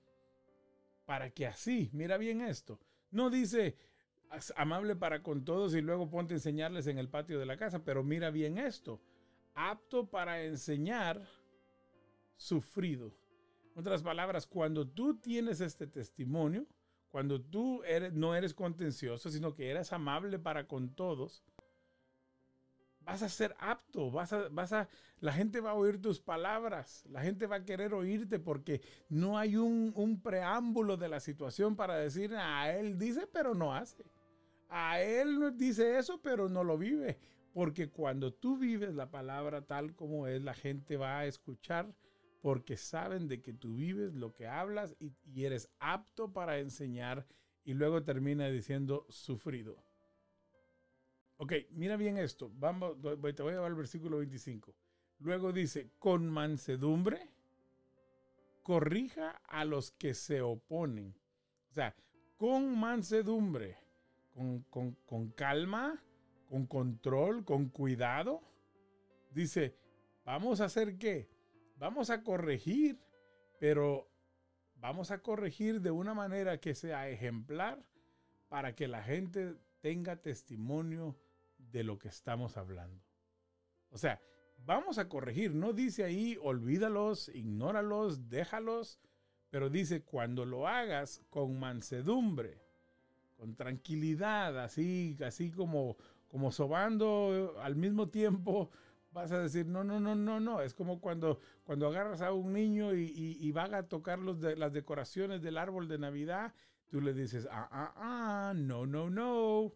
para 1.04 1.28
que 1.28 1.46
así, 1.46 1.90
mira 1.92 2.16
bien 2.16 2.40
esto, 2.40 2.80
no 3.10 3.28
dice 3.28 3.76
amable 4.56 4.96
para 4.96 5.22
con 5.22 5.44
todos 5.44 5.74
y 5.74 5.82
luego 5.82 6.08
ponte 6.08 6.32
a 6.32 6.38
enseñarles 6.38 6.86
en 6.86 6.96
el 6.96 7.10
patio 7.10 7.38
de 7.38 7.44
la 7.44 7.58
casa, 7.58 7.84
pero 7.84 8.02
mira 8.02 8.30
bien 8.30 8.56
esto, 8.56 9.02
apto 9.54 10.08
para 10.08 10.42
enseñar, 10.42 11.20
sufrido. 12.38 13.12
En 13.74 13.80
otras 13.80 14.02
palabras, 14.02 14.46
cuando 14.46 14.88
tú 14.88 15.14
tienes 15.18 15.60
este 15.60 15.86
testimonio, 15.86 16.64
cuando 17.10 17.38
tú 17.38 17.82
eres, 17.84 18.14
no 18.14 18.34
eres 18.34 18.54
contencioso, 18.54 19.28
sino 19.28 19.52
que 19.54 19.68
eres 19.68 19.92
amable 19.92 20.38
para 20.38 20.66
con 20.66 20.94
todos, 20.94 21.44
vas 23.08 23.22
a 23.22 23.28
ser 23.30 23.56
apto, 23.58 24.10
vas 24.10 24.34
a, 24.34 24.48
vas 24.50 24.74
a, 24.74 24.86
la 25.20 25.32
gente 25.32 25.60
va 25.60 25.70
a 25.70 25.74
oír 25.74 25.98
tus 25.98 26.20
palabras, 26.20 27.06
la 27.08 27.22
gente 27.22 27.46
va 27.46 27.56
a 27.56 27.64
querer 27.64 27.94
oírte 27.94 28.38
porque 28.38 28.82
no 29.08 29.38
hay 29.38 29.56
un, 29.56 29.92
un 29.94 30.20
preámbulo 30.20 30.98
de 30.98 31.08
la 31.08 31.18
situación 31.18 31.74
para 31.74 31.96
decir, 31.96 32.34
a 32.36 32.70
él 32.76 32.98
dice, 32.98 33.26
pero 33.26 33.54
no 33.54 33.74
hace. 33.74 34.04
A 34.68 35.00
él 35.00 35.56
dice 35.56 35.96
eso, 35.96 36.20
pero 36.20 36.50
no 36.50 36.62
lo 36.62 36.76
vive. 36.76 37.18
Porque 37.54 37.88
cuando 37.88 38.34
tú 38.34 38.58
vives 38.58 38.94
la 38.94 39.10
palabra 39.10 39.62
tal 39.62 39.94
como 39.94 40.26
es, 40.26 40.42
la 40.42 40.52
gente 40.52 40.98
va 40.98 41.20
a 41.20 41.26
escuchar 41.26 41.94
porque 42.42 42.76
saben 42.76 43.26
de 43.26 43.40
que 43.40 43.54
tú 43.54 43.76
vives 43.76 44.12
lo 44.12 44.34
que 44.34 44.46
hablas 44.46 44.94
y, 45.00 45.14
eres 45.42 45.70
apto 45.80 46.30
para 46.34 46.58
enseñar 46.58 47.26
y 47.64 47.72
luego 47.72 48.02
termina 48.02 48.48
diciendo 48.48 49.06
sufrido. 49.08 49.87
Ok, 51.38 51.52
mira 51.70 51.96
bien 51.96 52.18
esto. 52.18 52.50
Vamos, 52.54 53.00
te 53.00 53.14
voy 53.14 53.30
a 53.30 53.54
llevar 53.54 53.70
al 53.70 53.76
versículo 53.76 54.18
25. 54.18 54.74
Luego 55.20 55.52
dice, 55.52 55.92
con 55.98 56.28
mansedumbre, 56.28 57.30
corrija 58.64 59.40
a 59.46 59.64
los 59.64 59.92
que 59.92 60.14
se 60.14 60.42
oponen. 60.42 61.14
O 61.70 61.74
sea, 61.74 61.94
con 62.36 62.76
mansedumbre, 62.76 63.76
con, 64.34 64.62
con, 64.64 64.92
con 65.06 65.30
calma, 65.30 66.02
con 66.48 66.66
control, 66.66 67.44
con 67.44 67.68
cuidado. 67.68 68.42
Dice, 69.30 69.76
vamos 70.24 70.60
a 70.60 70.64
hacer 70.64 70.98
qué? 70.98 71.28
Vamos 71.76 72.10
a 72.10 72.24
corregir, 72.24 72.98
pero 73.60 74.10
vamos 74.74 75.12
a 75.12 75.22
corregir 75.22 75.80
de 75.80 75.92
una 75.92 76.14
manera 76.14 76.58
que 76.58 76.74
sea 76.74 77.08
ejemplar 77.08 77.80
para 78.48 78.74
que 78.74 78.88
la 78.88 79.04
gente 79.04 79.54
tenga 79.80 80.16
testimonio 80.16 81.16
de 81.70 81.84
lo 81.84 81.98
que 81.98 82.08
estamos 82.08 82.56
hablando. 82.56 83.02
O 83.90 83.98
sea, 83.98 84.20
vamos 84.64 84.98
a 84.98 85.08
corregir, 85.08 85.54
no 85.54 85.72
dice 85.72 86.04
ahí 86.04 86.36
olvídalos, 86.42 87.28
ignóralos, 87.28 88.28
déjalos, 88.28 88.98
pero 89.50 89.70
dice 89.70 90.02
cuando 90.02 90.44
lo 90.44 90.68
hagas 90.68 91.22
con 91.30 91.58
mansedumbre, 91.58 92.60
con 93.36 93.54
tranquilidad, 93.54 94.58
así, 94.58 95.16
así 95.24 95.50
como 95.50 95.96
como 96.28 96.52
sobando 96.52 97.54
al 97.60 97.74
mismo 97.74 98.08
tiempo, 98.08 98.70
vas 99.12 99.32
a 99.32 99.40
decir, 99.40 99.66
no, 99.66 99.82
no, 99.82 99.98
no, 99.98 100.14
no, 100.14 100.38
no. 100.38 100.60
Es 100.60 100.74
como 100.74 101.00
cuando, 101.00 101.40
cuando 101.64 101.88
agarras 101.88 102.20
a 102.20 102.32
un 102.32 102.52
niño 102.52 102.94
y, 102.94 103.04
y, 103.40 103.58
a 103.58 103.82
tocar 103.84 104.18
los 104.18 104.38
las 104.40 104.72
decoraciones 104.72 105.42
del 105.42 105.58
árbol 105.58 105.88
de 105.88 105.98
Navidad, 105.98 106.54
tú 106.88 107.00
le 107.00 107.14
dices, 107.14 107.48
ah, 107.50 107.68
ah, 107.72 107.92
ah, 107.96 108.54
no, 108.54 108.86
no, 108.86 109.10
no. 109.10 109.72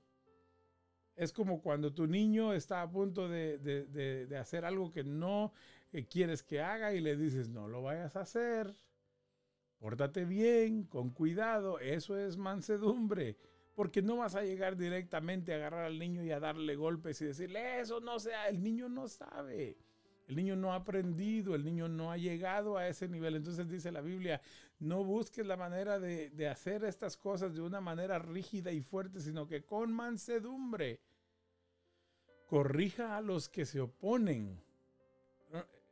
Es 1.17 1.33
como 1.33 1.61
cuando 1.61 1.93
tu 1.93 2.07
niño 2.07 2.53
está 2.55 2.83
a 2.83 2.91
punto 2.91 3.29
de, 3.29 3.59
de, 3.59 4.27
de 4.27 4.37
hacer 4.39 4.65
algo 4.65 4.91
que 4.91 5.05
no 5.05 5.53
eh, 5.93 6.07
quieres 6.07 6.43
que 6.43 6.61
haga 6.61 6.95
y 6.95 7.01
le 7.01 7.17
dices, 7.17 7.49
no 7.49 7.69
lo 7.69 7.83
vayas 7.83 8.17
a 8.17 8.21
hacer. 8.23 8.75
Pórtate 9.79 10.25
bien, 10.25 10.85
con 10.85 11.11
cuidado. 11.11 11.79
Eso 11.81 12.17
es 12.17 12.37
mansedumbre 12.37 13.37
porque 13.75 14.03
no 14.03 14.17
vas 14.17 14.35
a 14.35 14.43
llegar 14.43 14.77
directamente 14.77 15.53
a 15.53 15.57
agarrar 15.57 15.87
al 15.87 15.99
niño 15.99 16.23
y 16.23 16.31
a 16.31 16.41
darle 16.41 16.77
golpes 16.77 17.21
y 17.23 17.27
decirle, 17.27 17.81
eso 17.81 18.01
no 18.01 18.19
sea, 18.19 18.49
el 18.49 18.63
niño 18.63 18.89
no 18.89 19.09
sabe. 19.09 19.79
El 20.27 20.37
niño 20.37 20.57
no 20.57 20.73
ha 20.73 20.77
aprendido, 20.77 21.55
el 21.55 21.65
niño 21.65 21.89
no 21.89 22.11
ha 22.13 22.17
llegado 22.17 22.77
a 22.77 22.89
ese 22.89 23.09
nivel. 23.09 23.37
Entonces 23.37 23.69
dice 23.69 23.93
la 23.93 24.01
Biblia, 24.01 24.41
no 24.79 25.05
busques 25.05 25.47
la 25.47 25.57
manera 25.57 25.99
de, 25.99 26.31
de 26.31 26.49
hacer 26.49 26.85
estas 26.85 27.17
cosas 27.17 27.55
de 27.55 27.61
una 27.61 27.81
manera 27.81 28.19
rígida 28.19 28.73
y 28.73 28.81
fuerte, 28.81 29.21
sino 29.21 29.47
que 29.47 29.65
con 29.65 29.93
mansedumbre. 29.93 31.01
Corrija 32.47 33.17
a 33.17 33.21
los 33.21 33.49
que 33.49 33.65
se 33.65 33.81
oponen. 33.81 34.63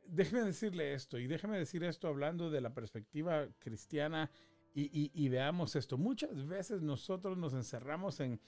Déjeme 0.05 0.43
decirle 0.43 0.93
esto, 0.93 1.17
y 1.17 1.27
déjeme 1.27 1.57
decir 1.57 1.83
esto 1.83 2.07
hablando 2.07 2.49
de 2.49 2.59
la 2.59 2.73
perspectiva 2.73 3.47
cristiana 3.59 4.29
y, 4.73 5.29
veamos 5.29 5.75
esto. 5.75 5.97
Muchas 5.97 6.47
veces 6.47 6.81
nosotros 6.81 7.37
nos 7.37 7.53
encerramos 7.53 8.19
en, 8.19 8.39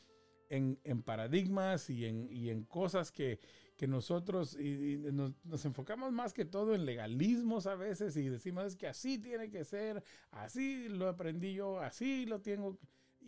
paradigmas 1.03 1.89
y 1.89 2.05
en, 2.05 2.63
cosas 2.65 3.11
que, 3.11 3.39
nosotros 3.87 4.57
nos, 4.57 5.65
enfocamos 5.65 6.11
más 6.11 6.33
que 6.33 6.45
todo 6.45 6.75
en 6.75 6.85
legalismos 6.85 7.67
a 7.67 7.75
veces 7.75 8.15
y 8.17 8.29
decimos 8.29 8.75
que 8.75 8.87
así 8.87 9.17
tiene 9.17 9.49
que 9.49 9.65
ser, 9.65 10.03
así 10.31 10.87
lo 10.89 11.07
aprendí 11.09 11.53
yo, 11.53 11.79
así 11.79 12.25
lo 12.25 12.41
tengo. 12.41 12.77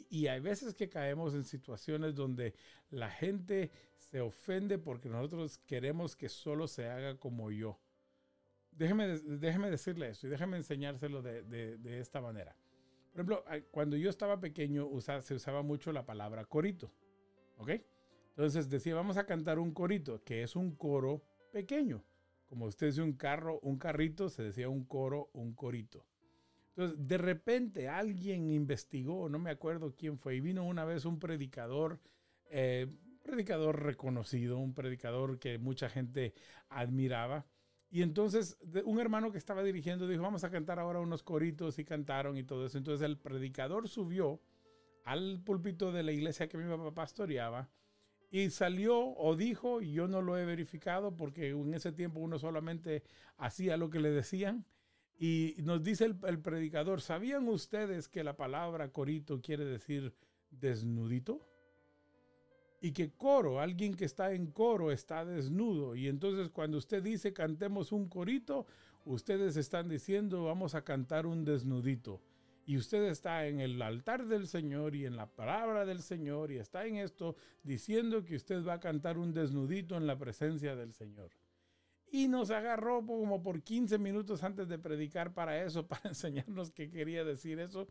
Y 0.10 0.28
hay 0.28 0.40
veces 0.40 0.74
que 0.74 0.90
caemos 0.90 1.34
en 1.34 1.46
situaciones 1.46 2.16
donde 2.16 2.54
la 2.90 3.10
gente 3.10 3.72
se 3.98 4.22
ofende 4.22 4.78
porque 4.78 5.10
nosotros 5.10 5.58
queremos 5.60 6.16
que 6.16 6.30
solo 6.30 6.68
se 6.68 6.88
haga 6.90 7.18
como 7.18 7.52
yo. 7.52 7.80
Déjeme, 8.72 9.08
déjeme 9.20 9.72
decirle 9.72 10.10
esto 10.10 10.28
y 10.28 10.30
déjeme 10.30 10.58
enseñárselo 10.58 11.22
de 11.22 12.00
esta 12.00 12.22
manera. 12.22 12.56
Por 13.16 13.22
ejemplo, 13.22 13.46
cuando 13.72 13.96
yo 13.96 14.10
estaba 14.10 14.42
pequeño 14.42 14.90
se 15.22 15.36
usaba 15.36 15.62
mucho 15.62 15.94
la 15.94 16.06
palabra 16.06 16.44
corito. 16.44 16.92
¿Ok? 17.56 17.72
Entonces 18.36 18.70
decía, 18.70 18.96
vamos 18.96 19.16
a 19.16 19.26
cantar 19.26 19.60
un 19.60 19.74
corito, 19.74 20.22
que 20.24 20.44
es 20.44 20.58
un 20.58 20.76
coro 20.76 21.24
pequeño. 21.54 22.04
Como 22.46 22.66
usted 22.66 22.88
dice 22.88 23.02
un 23.02 23.14
carro, 23.14 23.60
un 23.62 23.78
carrito, 23.78 24.30
se 24.30 24.44
decía 24.44 24.68
un 24.68 24.84
coro, 24.84 25.30
un 25.34 25.54
corito. 25.54 26.06
Entonces, 26.70 27.08
de 27.08 27.18
repente 27.18 27.88
alguien 27.88 28.50
investigó, 28.50 29.30
no 29.30 29.40
me 29.40 29.52
acuerdo 29.52 29.96
quién 29.96 30.18
fue, 30.18 30.36
y 30.36 30.42
vino 30.42 30.66
una 30.66 30.84
vez 30.84 31.06
un 31.06 31.18
predicador, 31.18 32.02
eh, 32.50 32.88
predicador 33.24 33.82
reconocido, 33.82 34.58
un 34.58 34.74
predicador 34.74 35.40
que 35.40 35.58
mucha 35.58 35.88
gente 35.88 36.34
admiraba, 36.68 37.46
y 37.90 38.02
entonces 38.02 38.58
un 38.84 39.00
hermano 39.00 39.32
que 39.32 39.38
estaba 39.38 39.64
dirigiendo 39.64 40.06
dijo, 40.06 40.22
vamos 40.24 40.44
a 40.44 40.50
cantar 40.50 40.80
ahora 40.80 41.00
unos 41.00 41.24
coritos 41.24 41.80
y 41.80 41.86
cantaron 41.86 42.36
y 42.38 42.44
todo 42.44 42.66
eso. 42.66 42.78
Entonces 42.78 43.06
el 43.06 43.18
predicador 43.18 43.88
subió 43.88 44.42
al 45.06 45.40
púlpito 45.40 45.94
de 45.94 46.04
la 46.04 46.12
iglesia 46.12 46.50
que 46.50 46.58
mi 46.58 46.70
papá 46.70 46.94
pastoreaba 46.94 47.70
y 48.32 48.50
salió 48.50 48.98
o 49.00 49.36
dijo, 49.36 49.82
y 49.82 49.94
yo 49.94 50.08
no 50.08 50.22
lo 50.22 50.38
he 50.38 50.46
verificado 50.46 51.16
porque 51.16 51.50
en 51.50 51.74
ese 51.74 51.92
tiempo 51.92 52.20
uno 52.20 52.40
solamente 52.40 53.04
hacía 53.38 53.78
lo 53.78 53.90
que 53.90 54.00
le 54.00 54.12
decían. 54.12 54.66
Y 55.18 55.56
nos 55.64 55.84
dice 55.84 56.06
el, 56.06 56.18
el 56.28 56.40
predicador, 56.40 57.02
¿sabían 57.02 57.48
ustedes 57.48 58.10
que 58.10 58.24
la 58.24 58.36
palabra 58.36 58.92
corito 58.92 59.42
quiere 59.42 59.66
decir 59.66 60.14
desnudito? 60.52 61.48
y 62.86 62.92
que 62.92 63.10
coro, 63.10 63.60
alguien 63.60 63.96
que 63.96 64.06
está 64.06 64.32
en 64.34 64.52
coro 64.52 64.92
está 64.92 65.26
desnudo. 65.26 65.96
Y 65.96 66.08
entonces 66.08 66.50
cuando 66.50 66.78
usted 66.78 67.02
dice 67.02 67.34
cantemos 67.34 67.92
un 67.92 68.08
corito, 68.08 68.68
ustedes 69.06 69.58
están 69.58 69.90
diciendo 69.90 70.44
vamos 70.44 70.76
a 70.76 70.84
cantar 70.84 71.26
un 71.26 71.44
desnudito. 71.44 72.22
Y 72.66 72.78
usted 72.78 73.04
está 73.04 73.46
en 73.46 73.60
el 73.60 73.82
altar 73.82 74.26
del 74.26 74.48
Señor 74.48 74.96
y 74.96 75.06
en 75.06 75.16
la 75.16 75.28
palabra 75.28 75.86
del 75.86 76.02
Señor 76.02 76.52
y 76.52 76.58
está 76.58 76.86
en 76.88 76.98
esto 76.98 77.36
diciendo 77.64 78.24
que 78.24 78.36
usted 78.36 78.66
va 78.66 78.74
a 78.74 78.80
cantar 78.80 79.20
un 79.20 79.34
desnudito 79.34 79.96
en 79.96 80.08
la 80.08 80.18
presencia 80.18 80.76
del 80.76 80.94
Señor. 80.94 81.30
Y 82.12 82.28
nos 82.28 82.50
agarró 82.50 83.06
como 83.06 83.44
por 83.44 83.62
15 83.62 83.98
minutos 84.00 84.44
antes 84.44 84.68
de 84.68 84.80
predicar 84.80 85.34
para 85.34 85.64
eso, 85.64 85.88
para 85.88 86.10
enseñarnos 86.10 86.72
qué 86.72 86.90
quería 86.90 87.24
decir 87.24 87.60
eso. 87.60 87.88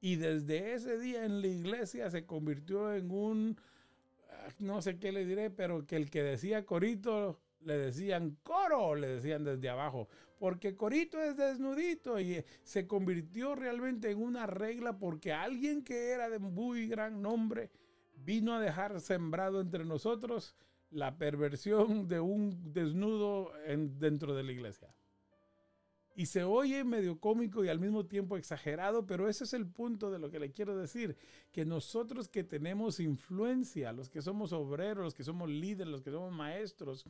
Y 0.00 0.16
desde 0.16 0.74
ese 0.74 0.98
día 0.98 1.24
en 1.24 1.40
la 1.40 1.46
iglesia 1.46 2.10
se 2.10 2.26
convirtió 2.26 2.92
en 2.94 3.10
un 3.10 3.56
no 4.58 4.82
sé 4.82 4.98
qué 4.98 5.12
le 5.12 5.24
diré, 5.24 5.50
pero 5.50 5.86
que 5.86 5.96
el 5.96 6.10
que 6.10 6.22
decía 6.22 6.64
corito 6.64 7.40
le 7.62 7.76
decían 7.76 8.38
coro, 8.42 8.94
le 8.94 9.08
decían 9.08 9.44
desde 9.44 9.68
abajo, 9.68 10.08
porque 10.38 10.74
corito 10.76 11.20
es 11.20 11.36
desnudito 11.36 12.18
y 12.18 12.42
se 12.62 12.86
convirtió 12.86 13.54
realmente 13.54 14.10
en 14.10 14.22
una 14.22 14.46
regla 14.46 14.98
porque 14.98 15.32
alguien 15.32 15.84
que 15.84 16.10
era 16.10 16.30
de 16.30 16.38
muy 16.38 16.88
gran 16.88 17.20
nombre 17.20 17.70
vino 18.16 18.54
a 18.54 18.60
dejar 18.60 19.00
sembrado 19.00 19.60
entre 19.60 19.84
nosotros 19.84 20.56
la 20.90 21.16
perversión 21.16 22.08
de 22.08 22.20
un 22.20 22.72
desnudo 22.72 23.52
en, 23.66 23.98
dentro 23.98 24.34
de 24.34 24.42
la 24.42 24.52
iglesia. 24.52 24.94
Y 26.16 26.26
se 26.26 26.42
oye 26.42 26.84
medio 26.84 27.18
cómico 27.18 27.64
y 27.64 27.68
al 27.68 27.78
mismo 27.78 28.04
tiempo 28.04 28.36
exagerado, 28.36 29.06
pero 29.06 29.28
ese 29.28 29.44
es 29.44 29.54
el 29.54 29.66
punto 29.66 30.10
de 30.10 30.18
lo 30.18 30.30
que 30.30 30.40
le 30.40 30.50
quiero 30.50 30.76
decir, 30.76 31.16
que 31.52 31.64
nosotros 31.64 32.28
que 32.28 32.44
tenemos 32.44 32.98
influencia, 32.98 33.92
los 33.92 34.10
que 34.10 34.20
somos 34.20 34.52
obreros, 34.52 35.04
los 35.04 35.14
que 35.14 35.24
somos 35.24 35.48
líderes, 35.48 35.90
los 35.90 36.02
que 36.02 36.10
somos 36.10 36.32
maestros, 36.32 37.06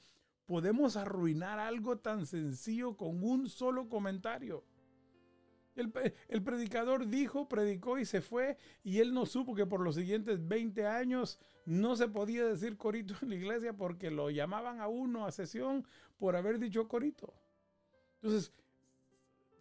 podemos 0.50 0.96
arruinar 0.96 1.60
algo 1.60 1.98
tan 1.98 2.26
sencillo 2.26 2.96
con 2.96 3.22
un 3.22 3.48
solo 3.48 3.88
comentario. 3.88 4.64
El, 5.76 6.42
predicador 6.42 7.06
dijo, 7.06 7.48
predicó 7.48 8.00
y 8.00 8.04
se 8.04 8.20
fue 8.20 8.56
y 8.82 8.98
él 8.98 9.14
no 9.14 9.26
supo 9.26 9.54
que 9.54 9.64
por 9.64 9.80
los 9.80 9.94
siguientes 9.94 10.48
20 10.48 10.88
años 10.88 11.38
no 11.66 11.94
se 11.94 12.08
podía 12.08 12.44
decir 12.44 12.76
corito 12.76 13.14
en 13.22 13.28
la 13.28 13.36
iglesia 13.36 13.74
porque 13.74 14.10
lo 14.10 14.28
llamaban 14.28 14.80
a 14.80 14.88
uno 14.88 15.24
a 15.24 15.30
sesión 15.30 15.86
por 16.18 16.34
haber 16.34 16.58
dicho 16.58 16.88
corito. 16.88 17.32
Entonces, 18.16 18.52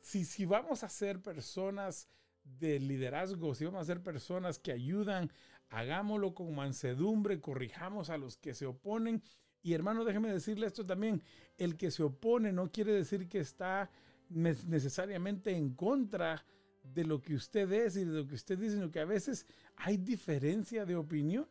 si, 0.02 0.26
si 0.26 0.46
vamos 0.46 0.84
a 0.84 0.90
ser 0.90 1.22
personas 1.22 2.10
de 2.44 2.80
liderazgo, 2.80 3.54
si 3.54 3.66
vamos 3.66 3.82
a 3.82 3.86
ser 3.86 4.02
personas 4.02 4.58
que 4.58 4.72
ayudan, 4.72 5.32
hagámoslo 5.70 6.34
con 6.34 6.56
mansedumbre, 6.56 7.40
corrijamos 7.40 8.10
a 8.10 8.18
los 8.18 8.38
que 8.38 8.56
se 8.56 8.66
oponen. 8.66 9.22
Y 9.62 9.74
hermano, 9.74 10.06
déjeme 10.06 10.32
decirle 10.32 10.68
esto 10.68 10.86
también, 10.86 11.22
el 11.58 11.76
que 11.76 11.92
se 11.92 12.04
opone 12.04 12.52
no 12.52 12.72
quiere 12.72 12.94
decir 12.94 13.28
que 13.28 13.40
está 13.40 13.90
necesariamente 14.30 15.52
en 15.52 15.74
contra 15.74 16.46
de 16.84 17.04
lo 17.04 17.22
que 17.22 17.36
usted 17.36 17.72
es 17.72 17.98
y 17.98 18.06
de 18.06 18.12
lo 18.12 18.28
que 18.28 18.36
usted 18.36 18.58
dice, 18.58 18.76
sino 18.76 18.92
que 18.92 19.00
a 19.00 19.06
veces 19.06 19.46
hay 19.76 19.98
diferencia 19.98 20.86
de 20.86 20.96
opiniones. 20.96 21.50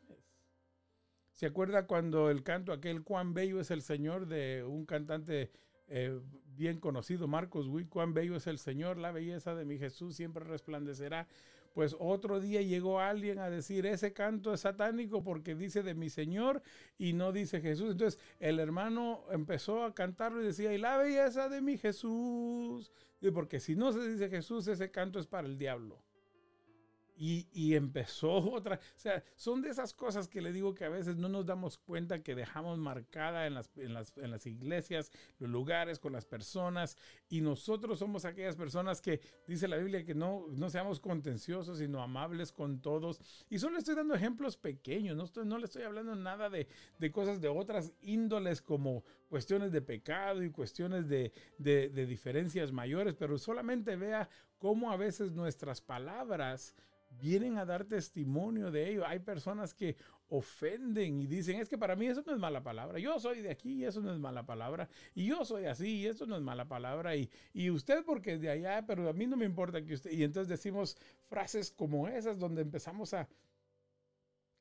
¿Se 1.32 1.46
acuerda 1.46 1.86
cuando 1.86 2.30
el 2.30 2.42
canto 2.42 2.72
aquel 2.72 3.04
cuán 3.04 3.34
bello 3.34 3.60
es 3.60 3.70
el 3.70 3.82
Señor 3.82 4.26
de 4.26 4.64
un 4.64 4.86
cantante 4.86 5.52
eh, 5.86 6.20
bien 6.56 6.80
conocido, 6.80 7.28
Marcos 7.28 7.68
Witt, 7.68 7.88
cuán 7.88 8.12
bello 8.12 8.36
es 8.36 8.46
el 8.46 8.58
Señor, 8.58 8.98
la 8.98 9.12
belleza 9.12 9.54
de 9.54 9.64
mi 9.64 9.78
Jesús 9.78 10.16
siempre 10.16 10.44
resplandecerá. 10.44 11.28
Pues 11.74 11.96
otro 11.98 12.40
día 12.40 12.62
llegó 12.62 13.00
alguien 13.00 13.38
a 13.38 13.50
decir, 13.50 13.87
ese 13.87 14.12
canto 14.12 14.52
es 14.52 14.61
satánico 14.61 15.22
porque 15.22 15.54
dice 15.54 15.83
de 15.83 15.94
mi 15.94 16.11
Señor 16.11 16.62
y 16.98 17.12
no 17.12 17.33
dice 17.33 17.61
Jesús. 17.61 17.92
Entonces 17.92 18.20
el 18.40 18.59
hermano 18.59 19.24
empezó 19.31 19.85
a 19.85 19.94
cantarlo 19.94 20.42
y 20.42 20.46
decía, 20.46 20.72
y 20.72 20.78
la 20.78 20.96
belleza 20.96 21.48
de 21.48 21.61
mi 21.61 21.78
Jesús. 21.78 22.92
porque 23.33 23.61
si 23.61 23.76
no 23.76 23.92
se 23.92 24.09
dice 24.09 24.28
Jesús, 24.28 24.66
ese 24.68 24.90
canto 24.90 25.18
es 25.18 25.26
para 25.26 25.46
el 25.46 25.59
diablo. 25.59 26.02
Y, 27.20 27.74
empezó 27.74 28.31
otra. 28.52 28.76
O 28.76 28.98
sea, 28.98 29.24
son 29.35 29.61
de 29.61 29.70
esas 29.70 29.92
cosas 29.92 30.28
que 30.28 30.40
le 30.40 30.52
digo 30.52 30.74
que 30.74 30.85
a 30.85 30.88
veces 30.88 31.16
no 31.16 31.28
nos 31.28 31.46
damos 31.46 31.76
cuenta 31.76 32.22
que 32.22 32.37
dejamos 32.37 32.78
marcada 32.78 33.46
en 33.46 33.54
las, 33.54 33.76
en 33.76 33.92
las, 33.92 34.16
en 34.16 34.31
las 34.31 34.46
iglesias, 34.46 35.11
los 35.40 35.50
lugares, 35.50 35.98
con 35.98 36.12
las 36.12 36.24
personas. 36.24 36.96
Y 37.28 37.40
nosotros 37.40 37.98
somos 37.98 38.24
aquellas 38.24 38.54
personas 38.54 39.00
que 39.00 39.20
dice 39.48 39.66
la 39.66 39.78
Biblia 39.78 40.04
que 40.04 40.14
no, 40.14 40.46
no 40.50 40.70
seamos 40.70 41.00
contenciosos, 41.00 41.78
sino 41.78 42.00
amables 42.00 42.52
con 42.52 42.81
todos. 42.81 43.20
Y 43.50 43.59
solo 43.59 43.78
estoy 43.78 43.96
dando 43.96 44.14
ejemplos 44.14 44.57
pequeños. 44.57 45.16
No, 45.16 45.24
estoy, 45.24 45.44
no 45.44 45.59
le 45.59 45.64
estoy 45.64 45.83
hablando 45.83 46.14
nada 46.14 46.48
de, 46.48 46.68
de 46.98 47.11
cosas 47.11 47.40
de 47.40 47.48
otras 47.48 47.92
índoles 48.00 48.62
como 48.62 49.02
cuestiones 49.28 49.72
de 49.72 49.83
pecado 49.83 50.42
y 50.44 50.50
cuestiones 50.50 51.09
de, 51.09 51.33
de, 51.59 51.88
de 51.88 52.07
diferencias 52.07 52.70
mayores. 52.70 53.14
Pero 53.14 53.38
solamente 53.38 53.96
vea 53.96 54.28
cómo 54.58 54.90
a 54.92 54.96
veces 54.96 55.32
nuestras 55.32 55.80
palabras 55.80 56.74
vienen 57.10 57.56
a 57.56 57.64
dar 57.64 57.84
testimonio 57.84 58.70
de 58.70 58.90
ello. 58.90 59.06
Hay 59.06 59.18
personas 59.20 59.74
que 59.74 59.96
ofenden 60.28 61.20
y 61.20 61.26
dicen, 61.26 61.58
es 61.58 61.68
que 61.68 61.78
para 61.78 61.96
mí 61.96 62.06
eso 62.06 62.22
no 62.26 62.32
es 62.32 62.38
mala 62.38 62.62
palabra. 62.62 62.98
Yo 62.98 63.18
soy 63.18 63.40
de 63.40 63.50
aquí 63.50 63.74
y 63.74 63.84
eso 63.84 64.00
no 64.00 64.12
es 64.12 64.18
mala 64.18 64.44
palabra. 64.44 64.88
Y 65.14 65.26
yo 65.26 65.44
soy 65.44 65.64
así 65.64 65.96
y 65.96 66.06
eso 66.06 66.26
no 66.26 66.36
es 66.36 66.42
mala 66.42 66.66
palabra. 66.66 67.16
Y, 67.16 67.30
y 67.54 67.70
usted 67.70 68.04
porque 68.04 68.34
es 68.34 68.40
de 68.40 68.50
allá, 68.50 68.84
pero 68.86 69.08
a 69.08 69.12
mí 69.12 69.26
no 69.26 69.36
me 69.36 69.46
importa 69.46 69.82
que 69.82 69.94
usted... 69.94 70.10
Y 70.10 70.22
entonces 70.22 70.48
decimos 70.48 70.96
frases 71.28 71.70
como 71.70 72.08
esas 72.08 72.38
donde 72.38 72.62
empezamos 72.62 73.14
a 73.14 73.26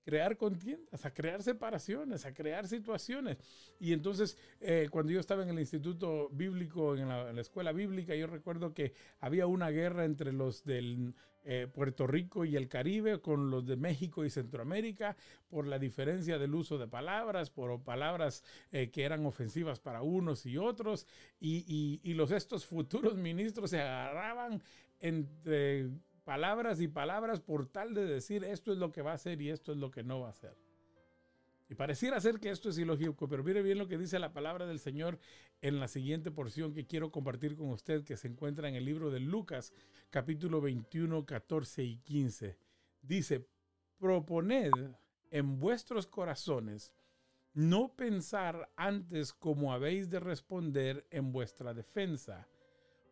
crear 0.08 0.38
contiendas, 0.38 1.06
a 1.06 1.14
crear 1.14 1.44
separaciones, 1.44 2.26
a 2.26 2.34
crear 2.34 2.66
situaciones. 2.66 3.36
Y 3.78 3.92
entonces, 3.92 4.38
eh, 4.62 4.88
cuando 4.90 5.12
yo 5.12 5.20
estaba 5.20 5.44
en 5.44 5.50
el 5.50 5.60
instituto 5.60 6.30
bíblico, 6.30 6.96
en 6.96 7.10
la, 7.10 7.42
escuela 7.42 7.74
bíblica, 7.74 8.16
yo 8.16 8.26
recuerdo 8.26 8.74
que 8.74 8.94
había 9.20 9.48
una 9.48 9.70
guerra 9.70 10.06
entre 10.06 10.32
los 10.32 10.64
del 10.64 11.14
eh, 11.44 11.68
Puerto 11.68 12.08
Rico 12.08 12.46
y 12.46 12.56
el 12.56 12.70
Caribe 12.70 13.20
con 13.20 13.52
los 13.52 13.68
de 13.68 13.76
México 13.76 14.24
y 14.24 14.30
Centroamérica 14.30 15.18
por 15.50 15.68
la 15.68 15.78
diferencia 15.78 16.38
del 16.38 16.56
uso 16.56 16.78
de 16.78 16.88
palabras, 16.88 17.50
por 17.50 17.84
palabras 17.84 18.46
eh, 18.72 18.90
que 18.90 19.04
eran 19.04 19.26
ofensivas 19.26 19.82
para 19.82 20.04
unos 20.04 20.46
y 20.46 20.58
otros. 20.58 21.06
Y, 21.42 21.66
y, 21.68 22.00
y 22.10 22.14
los 22.14 22.32
estos 22.32 22.66
futuros 22.66 23.18
ministros 23.18 23.72
se 23.72 23.82
agarraban 23.82 24.64
entre 25.02 25.90
palabras 26.28 26.82
y 26.82 26.90
palabras 26.90 27.40
por 27.40 27.68
tal 27.68 27.94
de 27.94 28.06
decir 28.06 28.44
esto 28.44 28.74
es 28.74 28.78
lo 28.78 28.92
que 28.92 29.02
va 29.02 29.14
a 29.14 29.18
ser 29.18 29.42
y 29.42 29.50
esto 29.50 29.72
es 29.72 29.78
lo 29.78 29.92
que 29.92 30.04
no 30.04 30.20
va 30.20 30.30
a 30.32 30.34
ser. 30.34 30.58
Y 31.70 31.76
pareciera 31.76 32.20
ser 32.20 32.42
que 32.42 32.50
esto 32.50 32.68
es 32.68 32.78
ilógico, 32.78 33.30
pero 33.30 33.46
mire 33.46 33.62
bien 33.62 33.78
lo 33.78 33.88
que 33.88 33.98
dice 33.98 34.20
la 34.20 34.34
palabra 34.34 34.66
del 34.66 34.80
Señor 34.80 35.20
en 35.62 35.80
la 35.80 35.88
siguiente 35.88 36.30
porción 36.30 36.74
que 36.74 36.86
quiero 36.86 37.14
compartir 37.14 37.56
con 37.56 37.70
usted, 37.70 38.04
que 38.04 38.18
se 38.18 38.28
encuentra 38.28 38.68
en 38.68 38.76
el 38.76 38.84
libro 38.84 39.10
de 39.10 39.22
Lucas, 39.22 39.72
capítulo 40.10 40.60
21, 40.60 41.26
14 41.26 41.84
y 41.86 41.98
15. 42.00 42.58
Dice, 43.02 43.48
proponed 43.98 44.74
en 45.32 45.60
vuestros 45.62 46.08
corazones 46.08 46.94
no 47.54 47.96
pensar 47.96 48.70
antes 48.76 49.32
como 49.32 49.72
habéis 49.72 50.10
de 50.10 50.20
responder 50.20 51.08
en 51.10 51.32
vuestra 51.32 51.74
defensa 51.74 52.50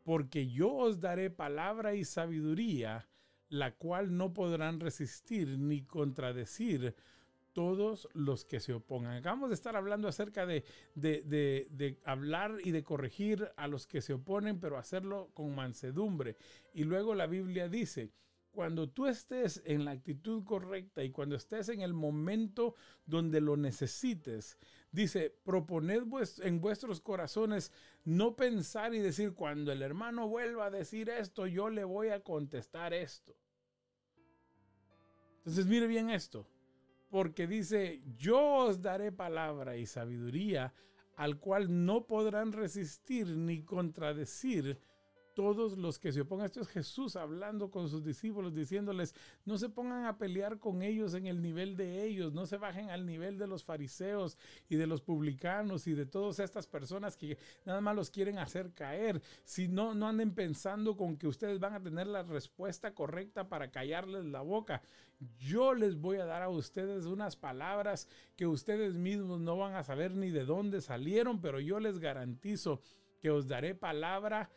porque 0.05 0.47
yo 0.47 0.71
os 0.71 0.99
daré 1.01 1.31
palabra 1.31 1.95
y 1.95 2.05
sabiduría, 2.05 3.09
la 3.49 3.75
cual 3.75 4.15
no 4.15 4.33
podrán 4.33 4.79
resistir 4.79 5.57
ni 5.57 5.81
contradecir 5.81 6.95
todos 7.53 8.07
los 8.13 8.45
que 8.45 8.59
se 8.59 8.73
opongan. 8.73 9.13
Acabamos 9.13 9.49
de 9.49 9.55
estar 9.55 9.75
hablando 9.75 10.07
acerca 10.07 10.45
de, 10.45 10.63
de, 10.93 11.99
hablar 12.05 12.57
y 12.63 12.69
de 12.69 12.83
corregir 12.83 13.49
a 13.57 13.67
los 13.67 13.87
que 13.87 14.01
se 14.01 14.13
oponen, 14.13 14.59
pero 14.59 14.77
hacerlo 14.77 15.31
con 15.33 15.55
mansedumbre. 15.55 16.37
Y 16.71 16.83
luego 16.83 17.15
la 17.15 17.25
Biblia 17.25 17.67
dice, 17.67 18.11
cuando 18.51 18.87
tú 18.87 19.07
estés 19.07 19.63
en 19.65 19.85
la 19.85 19.91
actitud 19.91 20.43
correcta 20.43 21.03
y 21.03 21.09
cuando 21.09 21.35
estés 21.35 21.69
en 21.69 21.81
el 21.81 21.95
momento 21.95 22.75
donde 23.07 23.41
lo 23.41 23.57
necesites, 23.57 24.59
dice, 24.95 25.29
proponed 25.43 26.03
en 26.41 26.61
vuestros 26.61 27.01
corazones 27.01 27.71
no 28.05 28.35
pensar 28.35 28.93
y 28.93 28.99
decir, 28.99 29.33
cuando 29.33 29.71
el 29.71 29.81
hermano 29.81 30.27
vuelva 30.27 30.67
a 30.67 30.71
decir 30.71 31.09
esto, 31.09 31.45
yo 31.45 31.69
le 31.69 31.83
voy 31.83 32.09
a 32.09 32.23
contestar 32.23 32.93
esto. 32.93 33.35
Entonces 35.39 35.67
mire 35.67 35.85
bien 35.85 36.09
esto, 36.09 36.47
porque 37.09 37.45
dice, 37.45 38.01
yo 38.17 38.41
os 38.65 38.81
daré 38.81 39.11
palabra 39.11 39.77
y 39.77 39.85
sabiduría 39.85 40.73
al 41.17 41.39
cual 41.39 41.85
no 41.85 42.07
podrán 42.07 42.51
resistir 42.51 43.27
ni 43.27 43.63
contradecir 43.63 44.79
todos 45.35 45.77
los 45.77 45.99
que 45.99 46.11
se 46.11 46.21
opongan. 46.21 46.47
Esto 46.47 46.61
es 46.61 46.69
Jesús 46.69 47.15
hablando 47.15 47.69
con 47.69 47.89
sus 47.89 48.03
discípulos, 48.03 48.55
diciéndoles, 48.55 49.13
no 49.43 49.59
se 49.59 49.69
pongan 49.69 50.05
a 50.05 50.17
pelear 50.17 50.57
con 50.57 50.81
ellos 50.81 51.13
en 51.13 51.27
el 51.27 51.41
nivel 51.41 51.77
de 51.77 52.03
ellos, 52.03 52.33
no 52.33 52.47
se 52.47 52.57
bajen 52.57 52.89
al 52.89 53.05
nivel 53.05 53.37
de 53.37 53.45
los 53.45 53.63
fariseos 53.63 54.37
y 54.69 54.77
de 54.77 54.87
los 54.87 55.01
publicanos 55.01 55.85
y 55.85 55.93
de 55.93 56.05
todas 56.07 56.39
estas 56.39 56.65
personas 56.65 57.17
que 57.17 57.37
nada 57.65 57.81
más 57.81 57.95
los 57.95 58.09
quieren 58.09 58.39
hacer 58.39 58.73
caer. 58.73 59.21
Si 59.43 59.67
no, 59.67 59.93
no 59.93 60.07
anden 60.07 60.33
pensando 60.33 60.97
con 60.97 61.17
que 61.17 61.27
ustedes 61.27 61.59
van 61.59 61.73
a 61.73 61.83
tener 61.83 62.07
la 62.07 62.23
respuesta 62.23 62.95
correcta 62.95 63.49
para 63.49 63.69
callarles 63.69 64.25
la 64.25 64.41
boca. 64.41 64.81
Yo 65.37 65.73
les 65.73 65.99
voy 65.99 66.17
a 66.17 66.25
dar 66.25 66.43
a 66.43 66.49
ustedes 66.49 67.05
unas 67.05 67.35
palabras 67.35 68.07
que 68.35 68.47
ustedes 68.47 68.95
mismos 68.95 69.41
no 69.41 69.57
van 69.57 69.75
a 69.75 69.83
saber 69.83 70.15
ni 70.15 70.29
de 70.29 70.45
dónde 70.45 70.81
salieron, 70.81 71.41
pero 71.41 71.59
yo 71.59 71.79
les 71.79 71.99
garantizo 71.99 72.81
que 73.19 73.31
os 73.31 73.47
daré 73.47 73.75
palabra 73.75 74.49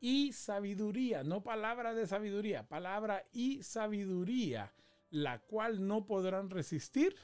y 0.00 0.32
sabiduría, 0.32 1.22
no 1.22 1.42
palabra 1.42 1.94
de 1.94 2.06
sabiduría, 2.06 2.66
palabra 2.66 3.24
y 3.32 3.62
sabiduría, 3.62 4.72
la 5.10 5.40
cual 5.40 5.86
no 5.86 6.06
podrán 6.06 6.48
resistir 6.48 7.14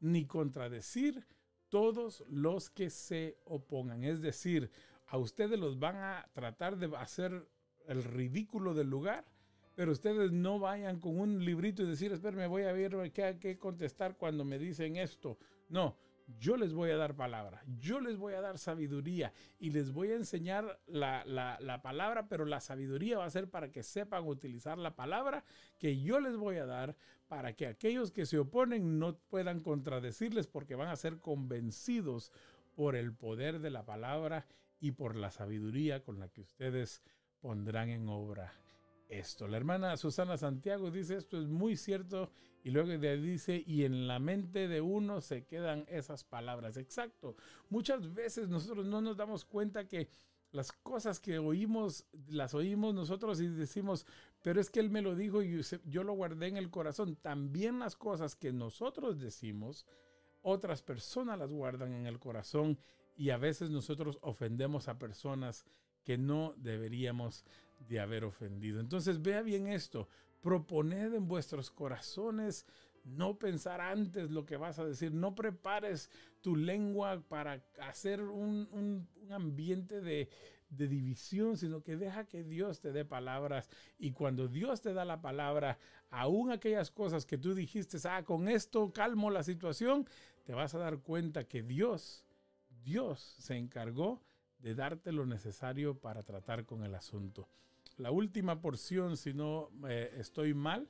ni 0.00 0.26
contradecir 0.26 1.26
todos 1.68 2.24
los 2.28 2.70
que 2.70 2.90
se 2.90 3.38
opongan. 3.44 4.04
Es 4.04 4.22
decir, 4.22 4.70
a 5.06 5.18
ustedes 5.18 5.58
los 5.58 5.78
van 5.78 5.96
a 5.96 6.28
tratar 6.32 6.78
de 6.78 6.94
hacer 6.96 7.46
el 7.86 8.02
ridículo 8.02 8.74
del 8.74 8.88
lugar, 8.88 9.24
pero 9.74 9.92
ustedes 9.92 10.32
no 10.32 10.58
vayan 10.58 11.00
con 11.00 11.18
un 11.18 11.44
librito 11.44 11.82
y 11.82 11.86
decir, 11.86 12.12
espera, 12.12 12.36
me 12.36 12.46
voy 12.46 12.62
a 12.62 12.72
ver 12.72 13.12
qué, 13.12 13.38
qué 13.40 13.58
contestar 13.58 14.16
cuando 14.16 14.44
me 14.44 14.58
dicen 14.58 14.96
esto. 14.96 15.38
No, 15.68 15.96
yo 16.38 16.56
les 16.56 16.72
voy 16.72 16.90
a 16.90 16.96
dar 16.96 17.14
palabra, 17.14 17.62
yo 17.78 18.00
les 18.00 18.16
voy 18.16 18.34
a 18.34 18.40
dar 18.40 18.58
sabiduría 18.58 19.32
y 19.58 19.70
les 19.70 19.92
voy 19.92 20.10
a 20.10 20.16
enseñar 20.16 20.80
la, 20.86 21.24
la, 21.24 21.82
palabra, 21.82 22.28
pero 22.28 22.44
la 22.44 22.60
sabiduría 22.60 23.18
va 23.18 23.24
a 23.24 23.30
ser 23.30 23.48
para 23.48 23.70
que 23.70 23.82
sepan 23.82 24.26
utilizar 24.26 24.78
la 24.78 24.94
palabra 24.94 25.44
que 25.78 26.00
yo 26.00 26.20
les 26.20 26.36
voy 26.36 26.56
a 26.56 26.66
dar 26.66 26.96
para 27.28 27.54
que 27.54 27.66
aquellos 27.66 28.10
que 28.10 28.26
se 28.26 28.38
oponen 28.38 28.98
no 28.98 29.16
puedan 29.16 29.60
contradecirles 29.60 30.46
porque 30.46 30.74
van 30.74 30.88
a 30.88 30.96
ser 30.96 31.18
convencidos 31.18 32.32
por 32.74 32.96
el 32.96 33.12
poder 33.12 33.60
de 33.60 33.70
la 33.70 33.84
palabra 33.84 34.46
y 34.80 34.92
por 34.92 35.16
la 35.16 35.30
sabiduría 35.30 36.02
con 36.02 36.18
la 36.18 36.28
que 36.28 36.40
ustedes 36.40 37.02
pondrán 37.40 37.88
en 37.88 38.08
obra 38.08 38.52
esto. 39.08 39.46
La 39.46 39.56
hermana 39.56 39.96
Susana 39.96 40.36
Santiago 40.36 40.90
dice 40.90 41.16
esto 41.16 41.38
es 41.40 41.48
muy 41.48 41.76
cierto 41.76 42.30
y 42.62 42.70
luego 42.70 42.90
dice 42.90 43.62
y 43.66 43.84
en 43.84 44.06
la 44.06 44.18
mente 44.18 44.68
de 44.68 44.80
uno 44.80 45.20
se 45.20 45.44
quedan 45.44 45.84
esas 45.88 46.24
palabras. 46.24 46.76
Exacto. 46.76 47.36
Muchas 47.70 48.14
veces 48.14 48.48
nosotros 48.48 48.86
no 48.86 49.00
nos 49.00 49.16
damos 49.16 49.44
cuenta 49.44 49.88
que 49.88 50.08
las 50.52 50.70
cosas 50.70 51.18
que 51.18 51.38
oímos, 51.38 52.06
las 52.28 52.54
oímos 52.54 52.94
nosotros 52.94 53.40
y 53.40 53.48
decimos, 53.48 54.06
pero 54.42 54.60
es 54.60 54.70
que 54.70 54.80
él 54.80 54.90
me 54.90 55.02
lo 55.02 55.16
dijo 55.16 55.42
y 55.42 55.60
yo 55.86 56.04
lo 56.04 56.12
guardé 56.12 56.48
en 56.48 56.56
el 56.56 56.70
corazón. 56.70 57.16
También 57.16 57.78
las 57.78 57.96
cosas 57.96 58.36
que 58.36 58.52
nosotros 58.52 59.18
decimos, 59.18 59.86
otras 60.42 60.82
personas 60.82 61.38
las 61.38 61.50
guardan 61.50 61.94
en 61.94 62.06
el 62.06 62.18
corazón 62.18 62.78
y 63.16 63.30
a 63.30 63.38
veces 63.38 63.70
nosotros 63.70 64.18
ofendemos 64.20 64.88
a 64.88 64.98
personas 64.98 65.64
que 66.04 66.18
no 66.18 66.54
deberíamos 66.56 67.44
de 67.78 68.00
haber 68.00 68.24
ofendido. 68.24 68.80
Entonces 68.80 69.22
vea 69.22 69.42
bien 69.42 69.68
esto, 69.68 70.08
proponed 70.42 71.14
en 71.14 71.26
vuestros 71.26 71.70
corazones 71.70 72.66
no 73.04 73.38
pensar 73.38 73.80
antes 73.80 74.30
lo 74.30 74.44
que 74.44 74.56
vas 74.56 74.78
a 74.78 74.84
decir, 74.84 75.12
no 75.12 75.34
prepares 75.34 76.10
tu 76.40 76.56
lengua 76.56 77.22
para 77.28 77.64
hacer 77.80 78.22
un, 78.22 79.08
ambiente 79.30 80.00
de, 80.00 80.28
de 80.68 80.88
división, 80.88 81.56
sino 81.56 81.82
que 81.82 81.96
deja 81.96 82.26
que 82.26 82.44
Dios 82.44 82.80
te 82.80 82.92
dé 82.92 83.04
palabras. 83.04 83.68
Y 83.98 84.12
cuando 84.12 84.48
Dios 84.48 84.80
te 84.80 84.92
da 84.92 85.04
la 85.04 85.20
palabra, 85.20 85.78
aún 86.10 86.50
aquellas 86.50 86.90
cosas 86.90 87.26
que 87.26 87.38
tú 87.38 87.54
dijiste, 87.54 87.98
ah, 88.08 88.24
con 88.24 88.48
esto 88.48 88.92
calmo 88.92 89.30
la 89.30 89.42
situación, 89.42 90.06
te 90.44 90.54
vas 90.54 90.74
a 90.74 90.78
dar 90.78 90.98
cuenta 91.00 91.44
que 91.44 91.62
Dios, 91.62 92.24
Dios 92.84 93.20
se 93.38 93.56
encargó 93.56 94.22
de 94.58 94.74
darte 94.74 95.12
lo 95.12 95.26
necesario 95.26 95.98
para 95.98 96.22
tratar 96.22 96.64
con 96.66 96.84
el 96.84 96.94
asunto. 96.94 97.48
La 97.98 98.10
última 98.10 98.60
porción, 98.60 99.16
si 99.16 99.34
no 99.34 99.70
eh, 99.86 100.14
estoy 100.16 100.54
mal, 100.54 100.88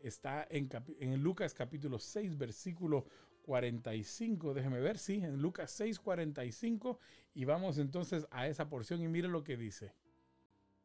está 0.00 0.46
en, 0.50 0.68
en, 0.98 1.22
Lucas 1.22 1.52
capítulo 1.52 1.98
6, 1.98 2.38
versículo 2.38 3.04
45. 3.42 4.54
Déjeme 4.54 4.80
ver, 4.80 4.98
sí, 4.98 5.16
en 5.16 5.42
Lucas 5.42 5.70
6, 5.72 6.00
45. 6.00 6.98
Y 7.34 7.44
vamos 7.44 7.78
entonces 7.78 8.26
a 8.30 8.48
esa 8.48 8.68
porción 8.68 9.02
y 9.02 9.08
mire 9.08 9.28
lo 9.28 9.44
que 9.44 9.56
dice. 9.56 9.92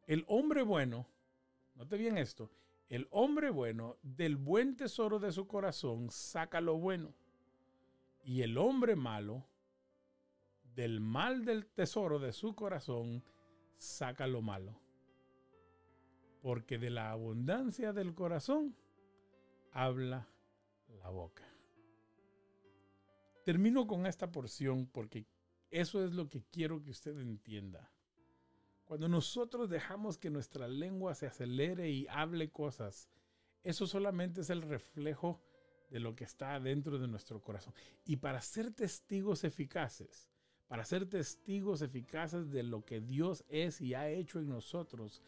El 0.06 0.26
hombre 0.28 0.64
bueno, 0.64 1.08
note 1.76 1.96
bien 1.96 2.18
esto, 2.18 2.52
el 2.90 3.08
hombre 3.12 3.50
bueno 3.50 3.98
del 4.02 4.36
buen 4.36 4.76
tesoro 4.76 5.18
de 5.18 5.32
su 5.32 5.48
corazón 5.48 6.10
saca 6.10 6.60
lo 6.60 6.78
bueno. 6.78 7.14
Y 8.26 8.42
el 8.42 8.58
hombre 8.58 8.98
malo 8.98 9.46
del 10.76 11.00
mal 11.00 11.46
del 11.46 11.68
tesoro 11.68 12.20
de 12.20 12.34
su 12.34 12.54
corazón 12.54 13.24
saca 13.78 14.28
lo 14.28 14.42
malo 14.42 14.83
porque 16.44 16.78
de 16.78 16.90
la 16.90 17.10
abundancia 17.10 17.94
del 17.94 18.14
corazón 18.14 18.76
habla 19.72 20.28
la 21.00 21.08
boca. 21.08 21.44
Termino 23.46 23.88
con 23.88 24.06
esta 24.06 24.30
porción 24.30 24.88
porque 24.88 25.26
eso 25.72 26.04
es 26.04 26.12
lo 26.12 26.28
que 26.28 26.44
quiero 26.52 26.84
que 26.84 26.92
usted 26.92 27.18
entienda. 27.18 27.90
Cuando 28.84 29.08
nosotros 29.08 29.70
dejamos 29.70 30.18
que 30.18 30.30
nuestra 30.30 30.68
lengua 30.68 31.16
se 31.16 31.28
acelere 31.28 31.90
y 31.90 32.08
hable 32.10 32.52
cosas, 32.52 33.08
eso 33.64 33.88
solamente 33.88 34.42
es 34.42 34.50
el 34.50 34.64
reflejo 34.64 35.42
de 35.92 36.02
lo 36.02 36.14
que 36.14 36.26
está 36.26 36.60
dentro 36.60 37.00
de 37.00 37.08
nuestro 37.08 37.42
corazón. 37.42 37.74
Y 38.04 38.18
para 38.18 38.42
ser 38.42 38.74
testigos 38.74 39.46
eficaces, 39.46 40.30
para 40.68 40.84
ser 40.84 41.06
testigos 41.06 41.82
eficaces 41.82 42.52
de 42.52 42.64
lo 42.64 42.84
que 42.84 43.00
Dios 43.00 43.46
es 43.48 43.80
y 43.80 43.94
ha 43.94 44.10
hecho 44.10 44.40
en 44.40 44.50
nosotros, 44.50 45.22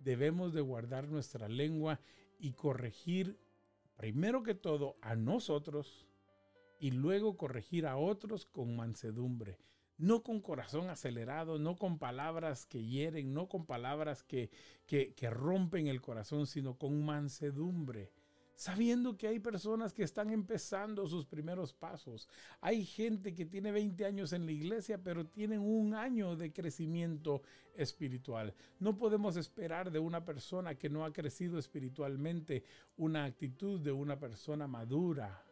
debemos 0.00 0.52
de 0.52 0.60
guardar 0.60 1.08
nuestra 1.08 1.48
lengua 1.48 2.00
y 2.38 2.52
corregir 2.52 3.38
primero 3.96 4.42
que 4.42 4.54
todo 4.54 4.96
a 5.02 5.14
nosotros 5.14 6.06
y 6.78 6.90
luego 6.90 7.36
corregir 7.36 7.86
a 7.86 7.96
otros 7.96 8.46
con 8.46 8.74
mansedumbre, 8.74 9.58
no 9.98 10.22
con 10.22 10.40
corazón 10.40 10.88
acelerado, 10.88 11.58
no 11.58 11.76
con 11.76 11.98
palabras 11.98 12.64
que 12.64 12.82
hieren, 12.84 13.34
no 13.34 13.48
con 13.48 13.66
palabras 13.66 14.22
que, 14.22 14.50
que, 14.86 15.12
que 15.14 15.28
rompen 15.28 15.86
el 15.86 16.00
corazón, 16.00 16.46
sino 16.46 16.78
con 16.78 17.04
mansedumbre 17.04 18.10
sabiendo 18.60 19.16
que 19.16 19.26
hay 19.26 19.38
personas 19.38 19.94
que 19.94 20.02
están 20.02 20.28
empezando 20.28 21.06
sus 21.06 21.24
primeros 21.24 21.72
pasos. 21.72 22.28
Hay 22.60 22.84
gente 22.84 23.34
que 23.34 23.46
tiene 23.46 23.72
20 23.72 24.04
años 24.04 24.34
en 24.34 24.44
la 24.44 24.52
iglesia, 24.52 25.02
pero 25.02 25.24
tienen 25.24 25.60
un 25.60 25.94
año 25.94 26.36
de 26.36 26.52
crecimiento 26.52 27.40
espiritual. 27.74 28.52
No 28.78 28.98
podemos 28.98 29.38
esperar 29.38 29.90
de 29.90 29.98
una 29.98 30.26
persona 30.26 30.74
que 30.74 30.90
no 30.90 31.06
ha 31.06 31.12
crecido 31.14 31.58
espiritualmente 31.58 32.62
una 32.98 33.24
actitud 33.24 33.80
de 33.80 33.92
una 33.92 34.18
persona 34.18 34.66
madura. 34.66 35.42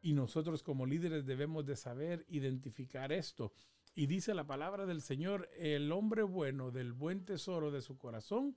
Y 0.00 0.14
nosotros 0.14 0.62
como 0.62 0.86
líderes 0.86 1.26
debemos 1.26 1.66
de 1.66 1.76
saber 1.76 2.24
identificar 2.30 3.12
esto. 3.12 3.52
Y 3.94 4.06
dice 4.06 4.32
la 4.32 4.46
palabra 4.46 4.86
del 4.86 5.02
Señor, 5.02 5.50
el 5.58 5.92
hombre 5.92 6.22
bueno 6.22 6.70
del 6.70 6.94
buen 6.94 7.26
tesoro 7.26 7.70
de 7.70 7.82
su 7.82 7.98
corazón, 7.98 8.56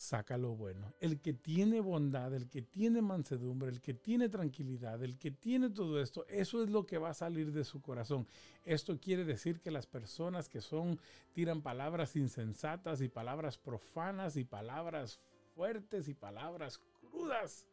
saca 0.00 0.38
lo 0.38 0.56
bueno. 0.56 0.94
El 0.98 1.20
que 1.20 1.34
tiene 1.34 1.82
bondad, 1.82 2.32
el 2.32 2.48
que 2.48 2.62
tiene 2.62 3.02
mansedumbre, 3.02 3.68
el 3.68 3.82
que 3.82 3.92
tiene 3.92 4.30
tranquilidad, 4.30 5.02
el 5.04 5.18
que 5.18 5.30
tiene 5.30 5.68
todo 5.68 6.00
esto, 6.00 6.24
eso 6.26 6.62
es 6.62 6.70
lo 6.70 6.86
que 6.86 6.96
va 6.96 7.10
a 7.10 7.14
salir 7.14 7.52
de 7.52 7.64
su 7.64 7.82
corazón. 7.82 8.26
Esto 8.64 8.98
quiere 8.98 9.24
decir 9.24 9.60
que 9.60 9.70
las 9.70 9.86
personas 9.86 10.48
que 10.48 10.62
son, 10.62 10.98
tiran 11.34 11.60
palabras 11.60 12.16
insensatas 12.16 13.02
y 13.02 13.10
palabras 13.10 13.58
profanas 13.58 14.36
y 14.36 14.44
palabras 14.44 15.20
fuertes 15.54 16.08
y 16.08 16.14
palabras 16.14 16.80
crudas, 16.98 17.66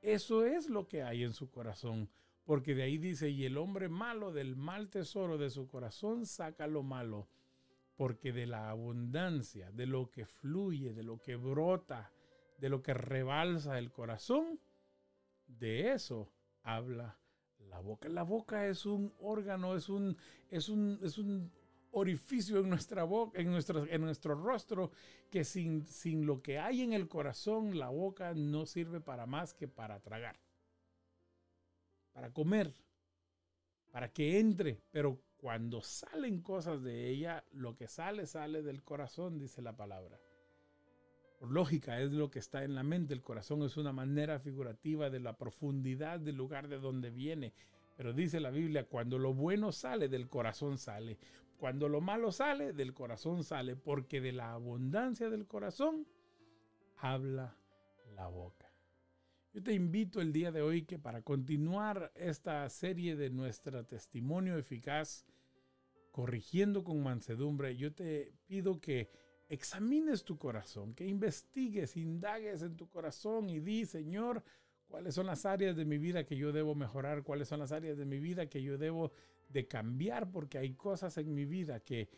eso 0.00 0.46
es 0.46 0.70
lo 0.70 0.88
que 0.88 1.02
hay 1.02 1.22
en 1.22 1.34
su 1.34 1.50
corazón. 1.50 2.08
Porque 2.46 2.74
de 2.74 2.84
ahí 2.84 2.96
dice, 2.96 3.28
y 3.28 3.44
el 3.44 3.58
hombre 3.58 3.90
malo 3.90 4.32
del 4.32 4.56
mal 4.56 4.88
tesoro 4.88 5.36
de 5.36 5.50
su 5.50 5.68
corazón 5.68 6.24
saca 6.24 6.66
lo 6.66 6.82
malo 6.82 7.28
porque 8.02 8.32
de 8.32 8.48
la 8.48 8.68
abundancia, 8.68 9.70
de 9.70 9.86
lo 9.86 10.10
que 10.10 10.26
fluye, 10.26 10.92
de 10.92 11.04
lo 11.04 11.22
que 11.22 11.36
brota, 11.36 12.10
de 12.58 12.68
lo 12.68 12.82
que 12.82 12.94
rebalsa 12.94 13.78
el 13.78 13.92
corazón, 13.92 14.58
de 15.46 15.92
eso 15.92 16.32
habla 16.64 17.16
la 17.60 17.78
boca. 17.78 18.08
La 18.08 18.24
boca 18.24 18.66
es 18.66 18.86
un 18.86 19.14
órgano, 19.20 19.76
es 19.76 19.88
un, 19.88 20.16
es 20.50 20.68
un, 20.68 20.98
es 21.00 21.16
un 21.16 21.52
orificio 21.92 22.58
en 22.58 22.70
nuestra 22.70 23.04
boca, 23.04 23.40
en 23.40 23.52
nuestro, 23.52 23.86
en 23.86 24.00
nuestro 24.00 24.34
rostro, 24.34 24.90
que 25.30 25.44
sin, 25.44 25.86
sin 25.86 26.26
lo 26.26 26.42
que 26.42 26.58
hay 26.58 26.82
en 26.82 26.94
el 26.94 27.06
corazón, 27.06 27.78
la 27.78 27.90
boca 27.90 28.34
no 28.34 28.66
sirve 28.66 29.00
para 29.00 29.26
más 29.26 29.54
que 29.54 29.68
para 29.68 30.00
tragar, 30.00 30.40
para 32.12 32.32
comer, 32.32 32.74
para 33.92 34.12
que 34.12 34.40
entre, 34.40 34.82
pero 34.90 35.22
cuando 35.42 35.82
salen 35.82 36.40
cosas 36.40 36.84
de 36.84 37.08
ella, 37.08 37.42
lo 37.50 37.74
que 37.74 37.88
sale 37.88 38.26
sale 38.26 38.62
del 38.62 38.84
corazón, 38.84 39.40
dice 39.40 39.60
la 39.60 39.76
palabra. 39.76 40.20
Por 41.40 41.50
lógica, 41.50 42.00
es 42.00 42.12
lo 42.12 42.30
que 42.30 42.38
está 42.38 42.62
en 42.62 42.76
la 42.76 42.84
mente. 42.84 43.12
El 43.12 43.22
corazón 43.22 43.64
es 43.64 43.76
una 43.76 43.92
manera 43.92 44.38
figurativa 44.38 45.10
de 45.10 45.18
la 45.18 45.36
profundidad 45.36 46.20
del 46.20 46.36
lugar 46.36 46.68
de 46.68 46.78
donde 46.78 47.10
viene. 47.10 47.54
Pero 47.96 48.12
dice 48.12 48.38
la 48.38 48.50
Biblia, 48.50 48.84
cuando 48.84 49.18
lo 49.18 49.34
bueno 49.34 49.72
sale, 49.72 50.08
del 50.08 50.28
corazón 50.28 50.78
sale. 50.78 51.18
Cuando 51.58 51.88
lo 51.88 52.00
malo 52.00 52.30
sale, 52.30 52.72
del 52.72 52.94
corazón 52.94 53.42
sale. 53.42 53.74
Porque 53.74 54.20
de 54.20 54.30
la 54.30 54.52
abundancia 54.52 55.28
del 55.28 55.48
corazón 55.48 56.06
habla 56.98 57.56
la 58.14 58.28
boca. 58.28 58.70
Yo 59.52 59.60
te 59.60 59.72
invito 59.74 60.20
el 60.20 60.32
día 60.32 60.52
de 60.52 60.62
hoy 60.62 60.84
que 60.84 61.00
para 61.00 61.22
continuar 61.22 62.12
esta 62.14 62.70
serie 62.70 63.16
de 63.16 63.28
nuestro 63.28 63.84
testimonio 63.84 64.56
eficaz, 64.56 65.26
corrigiendo 66.12 66.84
con 66.84 67.02
mansedumbre, 67.02 67.74
yo 67.76 67.92
te 67.92 68.32
pido 68.46 68.80
que 68.80 69.10
examines 69.48 70.24
tu 70.24 70.38
corazón, 70.38 70.94
que 70.94 71.06
investigues, 71.06 71.96
indagues 71.96 72.62
en 72.62 72.76
tu 72.76 72.88
corazón 72.88 73.50
y 73.50 73.60
di, 73.60 73.86
Señor, 73.86 74.44
cuáles 74.86 75.14
son 75.14 75.26
las 75.26 75.46
áreas 75.46 75.74
de 75.74 75.86
mi 75.86 75.98
vida 75.98 76.24
que 76.24 76.36
yo 76.36 76.52
debo 76.52 76.74
mejorar, 76.74 77.22
cuáles 77.22 77.48
son 77.48 77.60
las 77.60 77.72
áreas 77.72 77.96
de 77.96 78.04
mi 78.04 78.20
vida 78.20 78.46
que 78.46 78.62
yo 78.62 78.78
debo 78.78 79.10
de 79.48 79.66
cambiar, 79.66 80.30
porque 80.30 80.58
hay 80.58 80.74
cosas 80.74 81.16
en 81.16 81.34
mi 81.34 81.46
vida 81.46 81.80
que, 81.80 82.08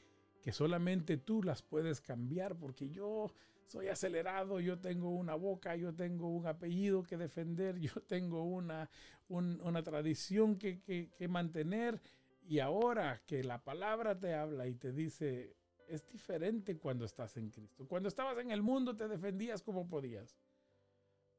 que 0.43 0.53
solamente 0.53 1.17
tú 1.17 1.43
las 1.43 1.63
puedes 1.63 2.01
cambiar, 2.01 2.57
porque 2.57 2.91
yo 2.91 3.33
soy 3.67 3.89
acelerado, 3.89 4.59
yo 4.61 4.81
tengo 4.81 5.11
una 5.11 5.37
boca, 5.37 5.77
yo 5.77 5.95
tengo 5.95 6.29
un 6.29 6.47
apellido 6.47 7.05
que 7.05 7.17
defender, 7.17 7.79
yo 7.79 7.93
tengo 8.09 8.43
una, 8.43 8.91
una 9.29 9.83
tradición 9.85 10.57
que, 10.57 10.81
que 10.83 11.29
mantener. 11.29 12.01
Y 12.47 12.59
ahora 12.59 13.23
que 13.27 13.43
la 13.43 13.63
palabra 13.63 14.19
te 14.19 14.35
habla 14.35 14.67
y 14.67 14.75
te 14.75 14.93
dice, 14.93 15.57
es 15.89 16.07
diferente 16.09 16.77
cuando 16.77 17.05
estás 17.05 17.37
en 17.37 17.51
Cristo. 17.51 17.87
Cuando 17.87 18.09
estabas 18.09 18.39
en 18.39 18.51
el 18.51 18.63
mundo 18.63 18.95
te 18.95 19.09
defendías 19.09 19.63
como 19.63 19.89
podías. 19.89 20.39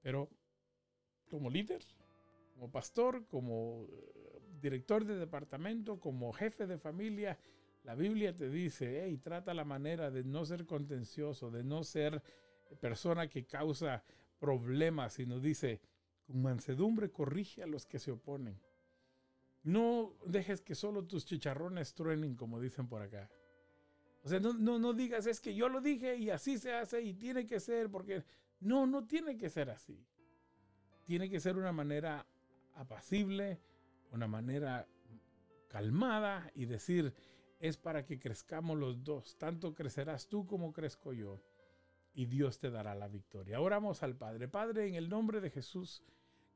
Pero 0.01 0.29
como 1.29 1.49
líder, 1.49 1.83
como 2.53 2.71
pastor, 2.71 3.27
como 3.27 3.87
eh, 3.91 4.39
director 4.61 5.05
de 5.05 5.17
departamento, 5.17 5.99
como 5.99 6.31
jefe 6.33 6.67
de 6.67 6.77
familia, 6.77 7.37
la 7.83 7.95
Biblia 7.95 8.33
te 8.33 8.49
dice, 8.49 9.03
hey, 9.03 9.17
trata 9.17 9.53
la 9.53 9.65
manera 9.65 10.09
de 10.09 10.23
no 10.23 10.45
ser 10.45 10.65
contencioso, 10.65 11.51
de 11.51 11.63
no 11.63 11.83
ser 11.83 12.23
persona 12.79 13.27
que 13.27 13.45
causa 13.45 14.03
problemas, 14.39 15.13
sino 15.13 15.39
dice, 15.39 15.81
con 16.25 16.41
mansedumbre 16.41 17.11
corrige 17.11 17.61
a 17.61 17.67
los 17.67 17.85
que 17.85 17.99
se 17.99 18.11
oponen. 18.11 18.59
No 19.65 20.13
dejes 20.23 20.61
que 20.61 20.75
solo 20.75 21.05
tus 21.05 21.25
chicharrones 21.25 21.95
truenen, 21.95 22.35
como 22.35 22.59
dicen 22.59 22.87
por 22.87 23.01
acá. 23.01 23.29
O 24.23 24.29
sea, 24.29 24.39
no, 24.39 24.53
no, 24.53 24.77
no 24.77 24.93
digas, 24.93 25.25
es 25.25 25.41
que 25.41 25.55
yo 25.55 25.69
lo 25.69 25.81
dije 25.81 26.15
y 26.17 26.29
así 26.29 26.59
se 26.59 26.71
hace 26.71 27.01
y 27.01 27.15
tiene 27.15 27.47
que 27.47 27.59
ser, 27.59 27.89
porque 27.89 28.23
no, 28.59 28.85
no 28.85 29.05
tiene 29.07 29.37
que 29.37 29.49
ser 29.49 29.71
así. 29.71 30.05
Tiene 31.03 31.29
que 31.31 31.39
ser 31.39 31.57
una 31.57 31.71
manera 31.71 32.27
apacible, 32.75 33.59
una 34.11 34.27
manera 34.27 34.87
calmada 35.67 36.51
y 36.53 36.65
decir, 36.65 37.13
es 37.59 37.75
para 37.75 38.05
que 38.05 38.19
crezcamos 38.19 38.77
los 38.77 39.03
dos. 39.03 39.35
Tanto 39.39 39.73
crecerás 39.73 40.27
tú 40.27 40.45
como 40.45 40.73
crezco 40.73 41.11
yo. 41.11 41.41
Y 42.13 42.27
Dios 42.27 42.59
te 42.59 42.69
dará 42.69 42.93
la 42.93 43.07
victoria. 43.07 43.59
Oramos 43.59 44.03
al 44.03 44.15
Padre. 44.15 44.47
Padre, 44.47 44.87
en 44.87 44.93
el 44.93 45.09
nombre 45.09 45.41
de 45.41 45.49
Jesús, 45.49 46.03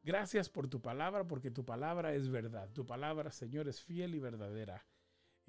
gracias 0.03 0.49
por 0.49 0.67
tu 0.67 0.81
palabra, 0.81 1.27
porque 1.27 1.51
tu 1.51 1.65
palabra 1.65 2.13
es 2.13 2.29
verdad. 2.29 2.69
Tu 2.73 2.85
palabra, 2.85 3.31
Señor, 3.31 3.67
es 3.67 3.81
fiel 3.81 4.15
y 4.15 4.19
verdadera. 4.19 4.85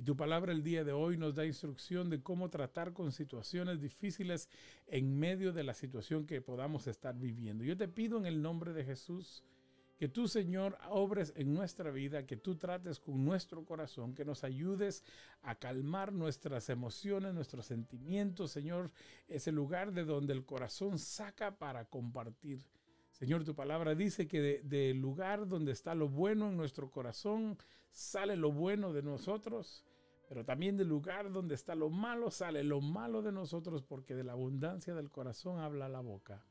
Y 0.01 0.05
tu 0.05 0.17
palabra 0.17 0.53
el 0.53 0.63
día 0.63 0.83
de 0.83 0.93
hoy 0.93 1.19
nos 1.19 1.35
da 1.35 1.45
instrucción 1.45 2.09
de 2.09 2.23
cómo 2.23 2.49
tratar 2.49 2.95
con 2.95 3.13
situaciones 3.13 3.81
difíciles 3.81 4.49
en 4.87 5.19
medio 5.19 5.53
de 5.53 5.63
la 5.63 5.75
situación 5.75 6.27
que 6.27 6.41
podamos 6.41 6.87
estar 6.87 7.19
viviendo. 7.19 7.65
Yo 7.65 7.77
te 7.77 7.87
pido 7.87 8.17
en 8.17 8.25
el 8.25 8.41
nombre 8.41 8.73
de 8.73 8.83
Jesús 8.83 9.45
que 10.01 10.09
tú, 10.09 10.27
Señor, 10.27 10.79
obres 10.89 11.35
en 11.37 11.53
nuestra 11.53 11.91
vida, 11.91 12.25
que 12.25 12.39
tú 12.39 12.57
trates 12.57 12.99
con 12.99 13.23
nuestro 13.23 13.67
corazón, 13.67 14.15
que 14.15 14.25
nos 14.25 14.45
ayudes 14.45 15.05
a 15.43 15.57
calmar 15.57 16.15
nuestras 16.15 16.71
emociones, 16.71 17.35
nuestros 17.35 17.67
sentimientos, 17.67 18.51
Señor, 18.51 18.91
ese 19.29 19.53
lugar 19.53 19.93
de 19.93 20.07
donde 20.07 20.33
el 20.33 20.47
corazón 20.47 20.99
saca 20.99 21.59
para 21.59 21.85
compartir. 21.85 22.65
Señor, 23.21 23.45
tu 23.45 23.55
palabra 23.55 23.95
dice 23.95 24.27
que 24.27 24.63
del 24.65 24.99
lugar 24.99 25.47
donde 25.47 25.73
está 25.73 25.95
lo 25.95 26.09
bueno 26.09 26.49
en 26.49 26.57
nuestro 26.57 26.91
corazón, 26.91 27.59
sale 27.91 28.35
lo 28.35 28.51
bueno 28.51 28.95
de 28.95 29.03
nosotros. 29.03 29.85
Pero 30.27 30.43
también 30.43 30.79
del 30.79 30.89
lugar 30.89 31.31
donde 31.31 31.55
está 31.55 31.75
lo 31.75 31.91
malo 31.91 32.31
sale 32.31 32.65
lo 32.65 32.81
malo 32.81 33.21
de 33.21 33.31
nosotros 33.31 33.83
porque 33.83 34.15
de 34.15 34.25
la 34.25 34.33
abundancia 34.33 34.95
del 34.95 35.11
corazón 35.11 35.59
habla 35.59 35.91
la 35.91 36.01
boca. 36.01 36.47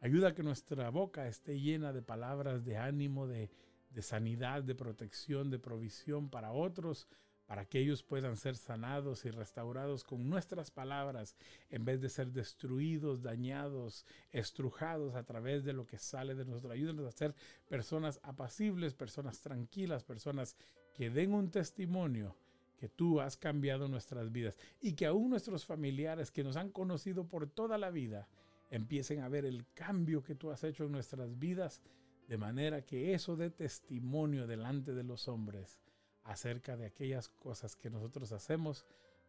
Ayuda 0.00 0.28
a 0.28 0.34
que 0.34 0.42
nuestra 0.42 0.88
boca 0.88 1.28
esté 1.28 1.60
llena 1.60 1.92
de 1.92 2.00
palabras 2.00 2.64
de 2.64 2.78
ánimo, 2.78 3.26
de, 3.26 3.50
de 3.90 4.00
sanidad, 4.00 4.62
de 4.62 4.74
protección, 4.74 5.50
de 5.50 5.58
provisión 5.58 6.30
para 6.30 6.52
otros, 6.52 7.06
para 7.46 7.64
que 7.64 7.78
ellos 7.80 8.02
puedan 8.02 8.36
ser 8.36 8.56
sanados 8.56 9.24
y 9.24 9.30
restaurados 9.30 10.04
con 10.04 10.28
nuestras 10.28 10.70
palabras, 10.70 11.36
en 11.70 11.84
vez 11.84 12.00
de 12.00 12.08
ser 12.08 12.32
destruidos, 12.32 13.22
dañados, 13.22 14.06
estrujados 14.30 15.14
a 15.14 15.24
través 15.24 15.64
de 15.64 15.72
lo 15.72 15.86
que 15.86 15.98
sale 15.98 16.34
de 16.34 16.44
nosotros. 16.44 16.72
Ayúdanos 16.72 17.06
a 17.06 17.12
ser 17.12 17.34
personas 17.68 18.20
apacibles, 18.22 18.94
personas 18.94 19.40
tranquilas, 19.40 20.04
personas 20.04 20.56
que 20.94 21.10
den 21.10 21.34
un 21.34 21.50
testimonio 21.50 22.36
que 22.78 22.88
tú 22.88 23.20
has 23.20 23.36
cambiado 23.36 23.86
nuestras 23.86 24.32
vidas 24.32 24.56
y 24.80 24.94
que 24.94 25.06
aún 25.06 25.30
nuestros 25.30 25.64
familiares 25.64 26.30
que 26.30 26.44
nos 26.44 26.56
han 26.56 26.70
conocido 26.70 27.28
por 27.28 27.48
toda 27.48 27.78
la 27.78 27.90
vida 27.90 28.28
empiecen 28.70 29.20
a 29.20 29.28
ver 29.28 29.44
el 29.44 29.66
cambio 29.74 30.22
que 30.22 30.34
tú 30.34 30.50
has 30.50 30.64
hecho 30.64 30.84
en 30.84 30.92
nuestras 30.92 31.38
vidas, 31.38 31.82
de 32.28 32.38
manera 32.38 32.82
que 32.82 33.12
eso 33.12 33.36
dé 33.36 33.50
testimonio 33.50 34.46
delante 34.46 34.94
de 34.94 35.02
los 35.02 35.28
hombres 35.28 35.82
acerca 36.24 36.76
de 36.76 36.86
aquellas 36.86 37.28
cosas 37.28 37.76
que 37.76 37.90
nosotros 37.90 38.32
hacemos 38.32 38.86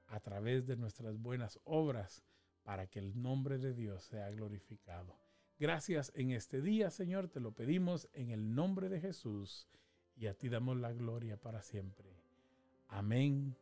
a 0.08 0.20
través 0.20 0.66
de 0.66 0.76
nuestras 0.76 1.18
buenas 1.18 1.60
obras 1.64 2.24
para 2.64 2.88
que 2.88 3.00
el 3.00 3.22
nombre 3.22 3.58
de 3.58 3.74
Dios 3.74 4.04
sea 4.04 4.30
glorificado. 4.30 5.18
Gracias 5.60 6.12
en 6.16 6.32
este 6.32 6.62
día, 6.62 6.90
Señor, 6.90 7.30
te 7.30 7.40
lo 7.40 7.52
pedimos 7.52 8.10
en 8.14 8.32
el 8.32 8.54
nombre 8.56 8.90
de 8.90 9.00
Jesús 9.00 9.68
y 10.16 10.28
a 10.28 10.34
ti 10.34 10.50
damos 10.50 10.78
la 10.78 10.92
gloria 10.92 11.38
para 11.38 11.62
siempre. 11.62 12.10
Amén 12.88 13.56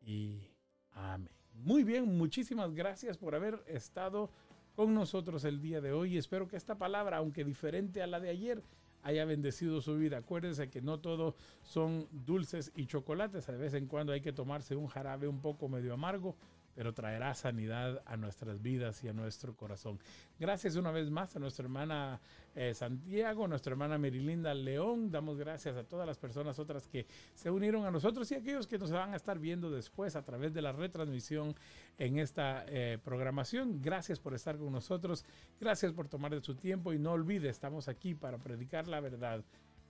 y 0.00 0.48
amén. 0.92 1.32
Muy 1.54 1.84
bien, 1.84 2.16
muchísimas 2.16 2.72
gracias 2.72 3.18
por 3.18 3.34
haber 3.34 3.62
estado 3.66 4.30
con 4.74 4.94
nosotros 4.94 5.44
el 5.44 5.60
día 5.60 5.80
de 5.80 5.92
hoy. 5.92 6.16
Espero 6.16 6.48
que 6.48 6.56
esta 6.56 6.78
palabra, 6.78 7.18
aunque 7.18 7.44
diferente 7.44 8.02
a 8.02 8.06
la 8.06 8.20
de 8.20 8.30
ayer, 8.30 8.62
haya 9.02 9.24
bendecido 9.24 9.80
su 9.80 9.96
vida. 9.96 10.18
Acuérdense 10.18 10.70
que 10.70 10.80
no 10.80 11.00
todo 11.00 11.36
son 11.62 12.08
dulces 12.10 12.72
y 12.74 12.86
chocolates. 12.86 13.46
De 13.46 13.56
vez 13.56 13.74
en 13.74 13.86
cuando 13.86 14.12
hay 14.12 14.20
que 14.20 14.32
tomarse 14.32 14.76
un 14.76 14.86
jarabe 14.86 15.28
un 15.28 15.40
poco 15.40 15.68
medio 15.68 15.94
amargo 15.94 16.36
pero 16.74 16.92
traerá 16.94 17.34
sanidad 17.34 18.02
a 18.06 18.16
nuestras 18.16 18.62
vidas 18.62 19.02
y 19.04 19.08
a 19.08 19.12
nuestro 19.12 19.54
corazón. 19.54 19.98
Gracias 20.38 20.76
una 20.76 20.90
vez 20.90 21.10
más 21.10 21.34
a 21.36 21.38
nuestra 21.38 21.64
hermana 21.64 22.20
eh, 22.54 22.74
Santiago, 22.74 23.48
nuestra 23.48 23.72
hermana 23.72 23.98
Merilinda 23.98 24.54
León. 24.54 25.10
Damos 25.10 25.38
gracias 25.38 25.76
a 25.76 25.84
todas 25.84 26.06
las 26.06 26.18
personas 26.18 26.58
otras 26.58 26.86
que 26.86 27.06
se 27.34 27.50
unieron 27.50 27.84
a 27.86 27.90
nosotros 27.90 28.30
y 28.30 28.34
a 28.34 28.38
aquellos 28.38 28.66
que 28.66 28.78
nos 28.78 28.90
van 28.90 29.12
a 29.12 29.16
estar 29.16 29.38
viendo 29.38 29.70
después 29.70 30.16
a 30.16 30.22
través 30.22 30.52
de 30.52 30.62
la 30.62 30.72
retransmisión 30.72 31.54
en 31.98 32.18
esta 32.18 32.64
eh, 32.68 32.98
programación. 33.02 33.80
Gracias 33.80 34.18
por 34.18 34.34
estar 34.34 34.56
con 34.58 34.72
nosotros. 34.72 35.24
Gracias 35.60 35.92
por 35.92 36.08
tomar 36.08 36.32
de 36.34 36.42
su 36.42 36.54
tiempo 36.54 36.92
y 36.92 36.98
no 36.98 37.12
olvide, 37.12 37.48
estamos 37.48 37.88
aquí 37.88 38.14
para 38.14 38.38
predicar 38.38 38.88
la 38.88 39.00
verdad 39.00 39.44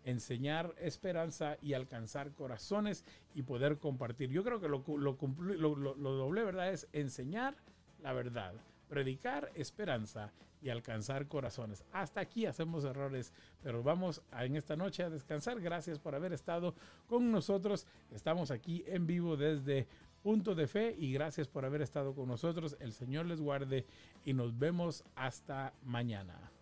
enseñar 0.04 0.74
esperanza 0.78 1.56
y 1.62 1.74
alcanzar 1.74 2.32
corazones 2.32 3.04
y 3.34 3.42
poder 3.42 3.78
compartir. 3.78 4.30
Yo 4.30 4.44
creo 4.44 4.60
que 4.60 4.68
lo, 4.68 4.80
doble 4.80 6.44
verdad 6.44 6.72
es 6.72 6.88
enseñar 6.92 7.56
la 8.02 8.12
verdad, 8.12 8.54
predicar 8.88 9.50
esperanza 9.54 10.32
y 10.60 10.70
alcanzar 10.70 11.26
corazones. 11.26 11.84
Hasta 11.92 12.20
aquí 12.20 12.46
hacemos 12.46 12.84
errores, 12.84 13.32
pero 13.62 13.82
vamos 13.82 14.22
en 14.40 14.56
esta 14.56 14.76
noche 14.76 15.02
a 15.02 15.10
descansar. 15.10 15.60
Gracias 15.60 15.98
por 15.98 16.14
haber 16.14 16.32
estado 16.32 16.74
con 17.08 17.30
nosotros. 17.30 17.86
Estamos 18.12 18.50
aquí 18.50 18.84
en 18.86 19.06
vivo 19.06 19.36
desde 19.36 19.88
Punto 20.22 20.54
de 20.54 20.68
Fe 20.68 20.94
y 20.96 21.12
gracias 21.12 21.48
por 21.48 21.64
haber 21.64 21.82
estado 21.82 22.14
con 22.14 22.28
nosotros. 22.28 22.76
El 22.78 22.92
Señor 22.92 23.26
les 23.26 23.40
guarde 23.40 23.86
y 24.24 24.34
nos 24.34 24.56
vemos 24.56 25.04
hasta 25.16 25.72
mañana. 25.82 26.52